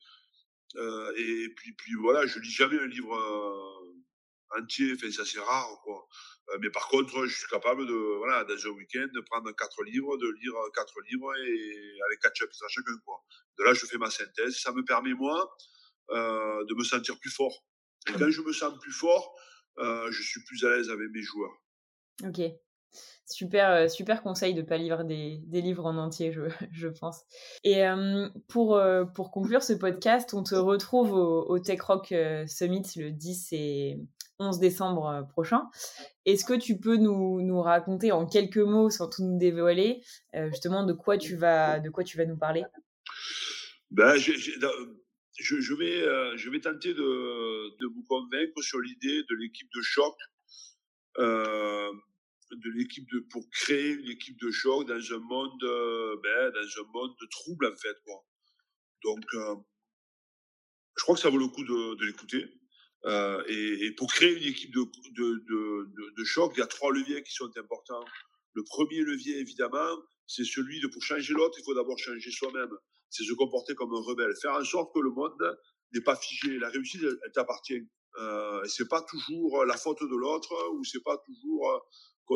euh, 0.77 1.13
et 1.17 1.49
puis 1.51 1.73
puis 1.73 1.95
voilà, 1.95 2.27
je 2.27 2.39
lis 2.39 2.51
jamais 2.51 2.79
un 2.79 2.87
livre 2.87 3.15
euh, 3.15 4.61
entier, 4.61 4.93
enfin 4.95 5.11
ça 5.11 5.25
c'est 5.25 5.41
rare 5.41 5.81
quoi. 5.85 6.07
Euh, 6.51 6.59
mais 6.61 6.71
par 6.71 6.89
contre, 6.89 7.27
je 7.27 7.35
suis 7.37 7.49
capable 7.49 7.87
de 7.87 8.17
voilà 8.19 8.45
dans 8.45 8.67
un 8.67 8.71
week-end 8.71 9.07
de 9.13 9.21
prendre 9.21 9.53
quatre 9.53 9.83
livres, 9.85 10.17
de 10.17 10.29
lire 10.41 10.55
quatre 10.75 10.95
livres 11.11 11.35
et 11.37 12.01
avec 12.07 12.21
quatre 12.21 12.37
chapitres 12.37 12.65
à 12.65 12.69
chacun 12.69 12.97
quoi. 13.05 13.23
De 13.59 13.65
là, 13.65 13.75
je 13.75 13.85
fais 13.85 13.99
ma 13.99 14.11
synthèse, 14.11 14.57
ça 14.59 14.73
me 14.73 14.85
permet 14.85 15.15
moi 15.15 15.55
de 16.11 16.75
me 16.75 16.85
sentir 16.85 17.19
plus 17.19 17.31
fort. 17.31 17.65
Et 18.09 18.13
quand 18.13 18.31
je 18.31 18.43
me 18.43 18.53
sens 18.53 18.79
plus 18.81 18.93
fort, 18.93 19.35
je 19.79 20.23
suis 20.23 20.43
plus 20.45 20.65
à 20.65 20.71
l'aise 20.71 20.91
avec 20.91 21.11
mes 21.11 21.23
joueurs. 21.23 21.57
Ok. 22.25 22.41
Super, 23.33 23.71
euh, 23.71 23.89
super 23.89 24.23
conseil 24.23 24.53
de 24.53 24.63
pas 24.63 24.77
lire 24.77 25.05
des, 25.05 25.41
livres 25.51 25.87
en 25.87 25.97
entier, 25.97 26.33
je, 26.73 26.89
pense. 26.89 27.23
Et 27.65 27.87
euh, 27.87 28.29
pour, 28.49 28.77
euh, 28.77 29.05
pour 29.05 29.31
conclure 29.31 29.63
ce 29.63 29.73
podcast, 29.73 30.35
on 30.35 30.43
te 30.43 30.55
retrouve 30.55 31.13
au, 31.13 31.59
Tech 31.59 31.81
Rock 31.81 32.15
Summit 32.47 32.83
le 32.97 33.11
10 33.11 33.49
et 33.53 33.99
11 34.39 34.59
décembre 34.59 35.27
prochain. 35.31 35.69
Est-ce 36.27 36.45
que 36.45 36.55
tu 36.55 36.79
peux 36.79 36.97
nous, 36.97 37.61
raconter 37.63 38.13
en 38.13 38.27
quelques 38.27 38.59
mots, 38.59 38.91
sans 38.91 39.09
tout 39.09 39.23
nous 39.23 39.39
dévoiler, 39.39 40.03
justement 40.49 40.85
de 40.85 40.93
quoi 40.93 41.17
tu 41.17 41.37
vas, 41.37 41.81
de 41.81 41.89
quoi 41.91 42.05
tu 42.05 42.19
vas 42.19 42.27
nous 42.27 42.37
parler? 42.37 42.65
Ben, 43.91 44.17
je, 44.17 44.33
vais, 45.75 46.37
je 46.37 46.51
vais 46.51 46.61
tenter 46.61 46.93
de 46.93 47.87
vous 47.87 48.03
convaincre 48.09 48.61
sur 48.63 48.81
l'idée 48.81 49.23
de 49.23 49.35
l'équipe 49.37 49.69
de 49.75 49.81
choc 49.81 50.17
de 52.53 52.71
l'équipe 52.71 53.09
de 53.11 53.21
pour 53.31 53.49
créer 53.51 53.91
une 53.91 54.09
équipe 54.09 54.39
de 54.41 54.51
choc 54.51 54.87
dans 54.87 55.15
un 55.15 55.19
monde 55.19 55.63
euh, 55.65 56.17
ben, 56.23 56.51
dans 56.51 56.83
un 56.83 56.93
monde 56.93 57.15
de 57.21 57.27
trouble 57.31 57.67
en 57.67 57.77
fait 57.77 57.97
quoi. 58.05 58.25
Donc 59.05 59.25
euh, 59.35 59.57
je 60.97 61.03
crois 61.03 61.15
que 61.15 61.21
ça 61.21 61.31
vaut 61.31 61.39
le 61.39 61.49
coup 61.49 61.65
de, 61.65 62.05
l'écouter. 62.05 62.47
Euh, 63.05 63.43
et, 63.49 63.91
pour 63.97 64.13
créer 64.13 64.37
une 64.37 64.45
équipe 64.45 64.73
de, 64.73 64.85
de, 65.13 65.45
de, 65.49 66.15
de, 66.17 66.25
choc, 66.25 66.53
il 66.55 66.61
y 66.61 66.63
a 66.63 66.67
trois 66.67 66.93
leviers 66.93 67.23
qui 67.23 67.33
sont 67.33 67.51
importants. 67.57 68.05
Le 68.53 68.63
premier 68.63 69.01
levier, 69.01 69.39
évidemment, 69.39 69.97
c'est 70.27 70.45
celui 70.45 70.81
de 70.81 70.87
pour 70.87 71.03
changer 71.03 71.33
l'autre, 71.33 71.59
il 71.59 71.65
faut 71.65 71.75
d'abord 71.75 71.99
changer 71.99 72.31
soi-même. 72.31 72.71
C'est 73.11 73.25
se 73.25 73.33
comporter 73.33 73.75
comme 73.75 73.93
un 73.93 74.03
rebelle, 74.03 74.33
faire 74.41 74.53
en 74.53 74.65
sorte 74.65 74.95
que 74.95 75.01
le 75.01 75.11
monde 75.11 75.35
n'est 75.93 76.03
pas 76.03 76.15
figé. 76.15 76.59
La 76.59 76.69
réussite, 76.69 77.03
elle, 77.03 77.19
elle 77.25 77.33
t'appartient. 77.33 77.83
Euh, 78.19 78.63
c'est 78.67 78.89
pas 78.89 79.03
toujours 79.03 79.65
la 79.65 79.77
faute 79.77 80.03
de 80.03 80.17
l'autre 80.17 80.55
ou 80.75 80.85
c'est 80.85 81.03
pas 81.03 81.17
toujours 81.19 81.83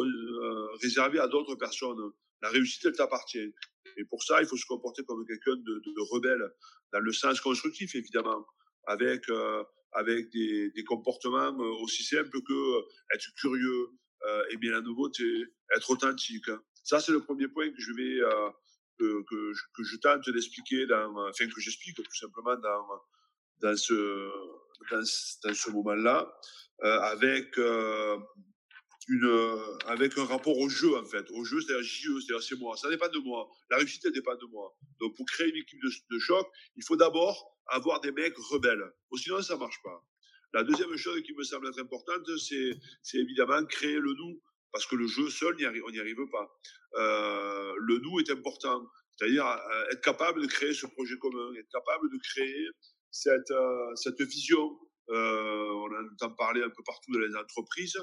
euh, 0.05 0.67
réservé 0.83 1.19
à 1.19 1.29
d'autres 1.29 1.55
personnes. 1.55 2.11
La 2.43 2.51
réussite, 2.51 2.85
elle 2.85 2.93
t'appartient. 2.93 3.53
Et 3.97 4.05
pour 4.05 4.23
ça, 4.23 4.41
il 4.43 4.47
faut 4.47 4.57
se 4.57 4.67
comporter 4.67 5.03
comme 5.05 5.27
quelqu'un 5.27 5.57
de, 5.57 6.13
rebelle, 6.13 6.53
dans 6.93 7.01
le 7.01 7.13
sens 7.13 7.41
constructif, 7.41 7.95
évidemment, 7.95 8.47
avec 8.87 9.29
euh, 9.31 9.63
avec 9.97 10.31
des, 10.31 10.85
comportements 10.87 11.59
euh, 11.59 11.83
aussi 11.83 12.05
simples 12.05 12.41
que 12.43 12.85
être 13.15 13.27
curieux, 13.41 13.89
euh, 14.27 14.45
aimer 14.51 14.69
la 14.69 14.81
nouveauté, 14.83 15.25
être 15.75 15.91
authentique. 15.91 16.51
Ça, 16.85 17.01
c'est 17.01 17.13
le 17.13 17.21
premier 17.21 17.49
point 17.49 17.71
que 17.71 17.81
je 17.81 17.93
vais 17.93 18.21
euh, 18.21 18.51
que, 18.99 19.23
que, 19.25 19.53
que, 19.75 19.83
je 19.83 19.97
tente 19.97 20.29
d'expliquer 20.31 20.87
enfin 20.93 21.47
que 21.49 21.61
j'explique 21.61 21.97
tout 21.97 22.15
simplement 22.15 22.57
dans 22.57 22.87
dans 23.63 23.77
ce 23.77 24.31
dans, 24.91 25.05
ce 25.55 25.71
moment-là, 25.71 26.31
avec 26.81 27.59
une, 29.09 29.25
euh, 29.25 29.79
avec 29.87 30.19
un 30.19 30.25
rapport 30.25 30.59
au 30.59 30.69
jeu, 30.69 30.97
en 30.97 31.05
fait. 31.05 31.31
Au 31.31 31.45
jeu, 31.45 31.61
c'est-à-dire 31.61 31.85
JE, 31.85 32.21
c'est-à-dire 32.21 32.43
c'est 32.43 32.59
moi. 32.59 32.77
Ça 32.77 32.89
dépend 32.89 33.09
de 33.09 33.19
moi. 33.19 33.49
La 33.71 33.79
réussite, 33.79 34.05
elle 34.05 34.13
dépend 34.13 34.35
de 34.35 34.47
moi. 34.47 34.77
Donc, 35.01 35.17
pour 35.17 35.27
créer 35.27 35.49
une 35.49 35.57
équipe 35.57 35.81
de, 35.83 36.19
choc, 36.19 36.47
il 36.77 36.85
faut 36.85 36.97
d'abord 36.97 37.57
avoir 37.69 38.01
des 38.01 38.13
mecs 38.13 38.37
rebelles. 38.37 38.85
Sinon, 39.17 39.43
ça 39.43 39.57
marche 39.57 39.81
pas. 39.83 40.05
La 40.53 40.63
deuxième 40.63 40.97
chose 40.97 41.23
qui 41.23 41.35
me 41.35 41.43
semble 41.43 41.69
être 41.69 41.81
importante, 41.81 42.27
c'est, 42.39 42.79
c'est 43.03 43.19
évidemment 43.19 43.65
créer 43.67 43.99
le 43.99 44.13
nous. 44.15 44.41
Parce 44.73 44.87
que 44.87 44.97
le 44.97 45.07
jeu 45.07 45.31
seul, 45.31 45.57
on 45.87 45.91
n'y 45.91 46.01
arrive 46.01 46.27
pas. 46.31 46.55
Euh, 46.97 47.75
le 47.79 47.99
nous 47.99 48.19
est 48.21 48.31
important. 48.31 48.87
C'est-à-dire 49.17 49.47
euh, 49.47 49.91
être 49.93 50.03
capable 50.03 50.43
de 50.43 50.47
créer 50.47 50.75
ce 50.75 50.87
projet 50.87 51.17
commun, 51.19 51.55
être 51.55 51.71
capable 51.73 52.11
de 52.13 52.19
créer 52.19 52.69
cette, 53.11 53.51
euh, 53.51 53.95
cette 53.95 54.21
vision, 54.21 54.79
euh, 55.11 55.69
on 55.71 55.95
en 55.95 56.13
entend 56.13 56.31
parler 56.35 56.63
un 56.63 56.71
peu 56.71 56.83
partout 56.85 57.13
dans 57.13 57.21
les 57.21 57.37
entreprises, 57.37 57.97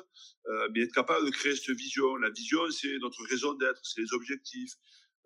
euh, 0.47 0.69
mais 0.73 0.81
être 0.81 0.93
capable 0.93 1.25
de 1.25 1.31
créer 1.31 1.55
cette 1.55 1.75
vision. 1.75 2.15
La 2.17 2.29
vision, 2.29 2.59
c'est 2.71 2.97
notre 2.99 3.23
raison 3.29 3.53
d'être, 3.55 3.81
c'est 3.83 4.01
les 4.01 4.13
objectifs, 4.13 4.73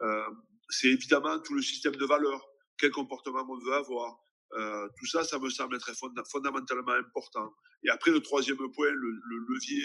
euh, 0.02 0.30
c'est 0.70 0.88
évidemment 0.90 1.40
tout 1.40 1.54
le 1.54 1.62
système 1.62 1.96
de 1.96 2.06
valeurs, 2.06 2.46
quel 2.78 2.92
comportement 2.92 3.46
on 3.48 3.60
veut 3.60 3.74
avoir. 3.74 4.18
Euh, 4.54 4.88
tout 4.98 5.06
ça, 5.06 5.24
ça 5.24 5.40
me 5.40 5.50
semble 5.50 5.76
être 5.76 5.92
fondamentalement 6.32 6.94
important. 6.94 7.54
Et 7.84 7.90
après, 7.90 8.12
le 8.12 8.22
troisième 8.22 8.58
point, 8.58 8.90
le, 8.90 9.12
le 9.12 9.38
levier 9.50 9.84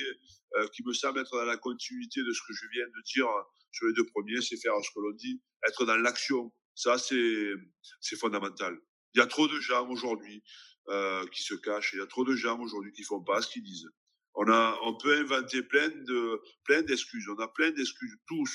euh, 0.56 0.66
qui 0.68 0.84
me 0.86 0.92
semble 0.92 1.18
être 1.18 1.36
dans 1.36 1.44
la 1.44 1.56
continuité 1.56 2.22
de 2.22 2.32
ce 2.32 2.40
que 2.46 2.52
je 2.54 2.66
viens 2.72 2.86
de 2.86 3.02
dire 3.02 3.26
sur 3.72 3.86
les 3.86 3.92
deux 3.92 4.06
premiers, 4.06 4.40
c'est 4.40 4.56
faire 4.56 4.74
ce 4.82 4.90
que 4.94 5.00
l'on 5.00 5.12
dit, 5.12 5.42
être 5.66 5.84
dans 5.84 5.96
l'action. 5.96 6.52
Ça, 6.74 6.96
c'est 6.96 8.16
fondamental. 8.16 8.78
Il 9.14 9.18
y 9.18 9.20
a 9.20 9.26
trop 9.26 9.46
de 9.46 9.60
gens 9.60 9.88
aujourd'hui 9.90 10.42
euh, 10.88 11.26
qui 11.28 11.42
se 11.42 11.54
cachent. 11.54 11.92
Il 11.92 11.98
y 11.98 12.02
a 12.02 12.06
trop 12.06 12.24
de 12.24 12.34
gens 12.34 12.58
aujourd'hui 12.60 12.92
qui 12.92 13.02
font 13.02 13.22
pas 13.22 13.40
ce 13.42 13.48
qu'ils 13.48 13.62
disent. 13.62 13.88
On 14.34 14.48
a, 14.50 14.78
on 14.82 14.96
peut 14.96 15.18
inventer 15.18 15.62
plein 15.62 15.88
de, 15.88 16.40
plein 16.64 16.82
d'excuses. 16.82 17.28
On 17.28 17.38
a 17.38 17.48
plein 17.48 17.70
d'excuses 17.70 18.16
tous. 18.26 18.50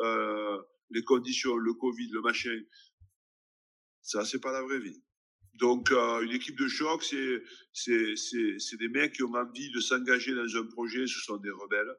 Euh, 0.00 0.58
les 0.90 1.04
conditions, 1.04 1.56
le 1.56 1.72
Covid, 1.74 2.08
le 2.10 2.20
machin. 2.20 2.58
Ça, 4.02 4.24
c'est 4.24 4.40
pas 4.40 4.52
la 4.52 4.62
vraie 4.62 4.80
vie. 4.80 5.02
Donc, 5.54 5.90
euh, 5.92 6.22
une 6.22 6.32
équipe 6.32 6.58
de 6.58 6.68
choc, 6.68 7.04
c'est, 7.04 7.42
c'est, 7.72 8.14
c'est, 8.16 8.76
des 8.76 8.88
mecs 8.88 9.12
qui 9.12 9.22
ont 9.22 9.34
envie 9.34 9.70
de 9.70 9.80
s'engager 9.80 10.34
dans 10.34 10.56
un 10.56 10.66
projet. 10.66 11.06
Ce 11.06 11.20
sont 11.20 11.36
des 11.36 11.50
rebelles. 11.50 11.94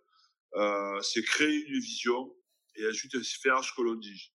Euh, 0.55 1.01
c'est 1.01 1.23
créer 1.23 1.65
une 1.67 1.79
vision 1.79 2.35
et 2.75 2.87
ensuite 2.87 3.17
faire 3.23 3.63
ce 3.63 3.71
que 3.73 3.81
l'on 3.81 3.95
dit. 3.95 4.33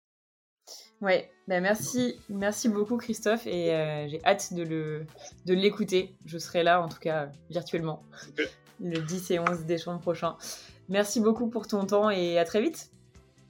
Ouais, 1.02 1.32
bah 1.48 1.60
merci, 1.62 2.16
merci 2.30 2.70
beaucoup 2.70 2.98
Christophe 2.98 3.48
et 3.48 3.74
euh, 3.74 4.08
j'ai 4.08 4.24
hâte 4.24 4.54
de 4.54 4.62
le 4.62 5.06
de 5.46 5.54
l'écouter. 5.56 6.16
Je 6.26 6.38
serai 6.38 6.62
là 6.62 6.80
en 6.80 6.88
tout 6.88 7.00
cas 7.00 7.30
virtuellement 7.50 8.04
le 8.80 9.00
10 9.00 9.32
et 9.32 9.40
11 9.40 9.66
décembre 9.66 10.00
prochain. 10.00 10.38
Merci 10.90 11.20
beaucoup 11.20 11.50
pour 11.50 11.68
ton 11.68 11.86
temps 11.86 12.12
et 12.12 12.38
à 12.38 12.46
très 12.46 12.62
vite. 12.62 12.92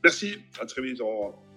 Merci, 0.03 0.37
à 0.59 0.65
très 0.65 0.81
vite. 0.81 1.01
Au 1.01 1.07
revoir. 1.07 1.50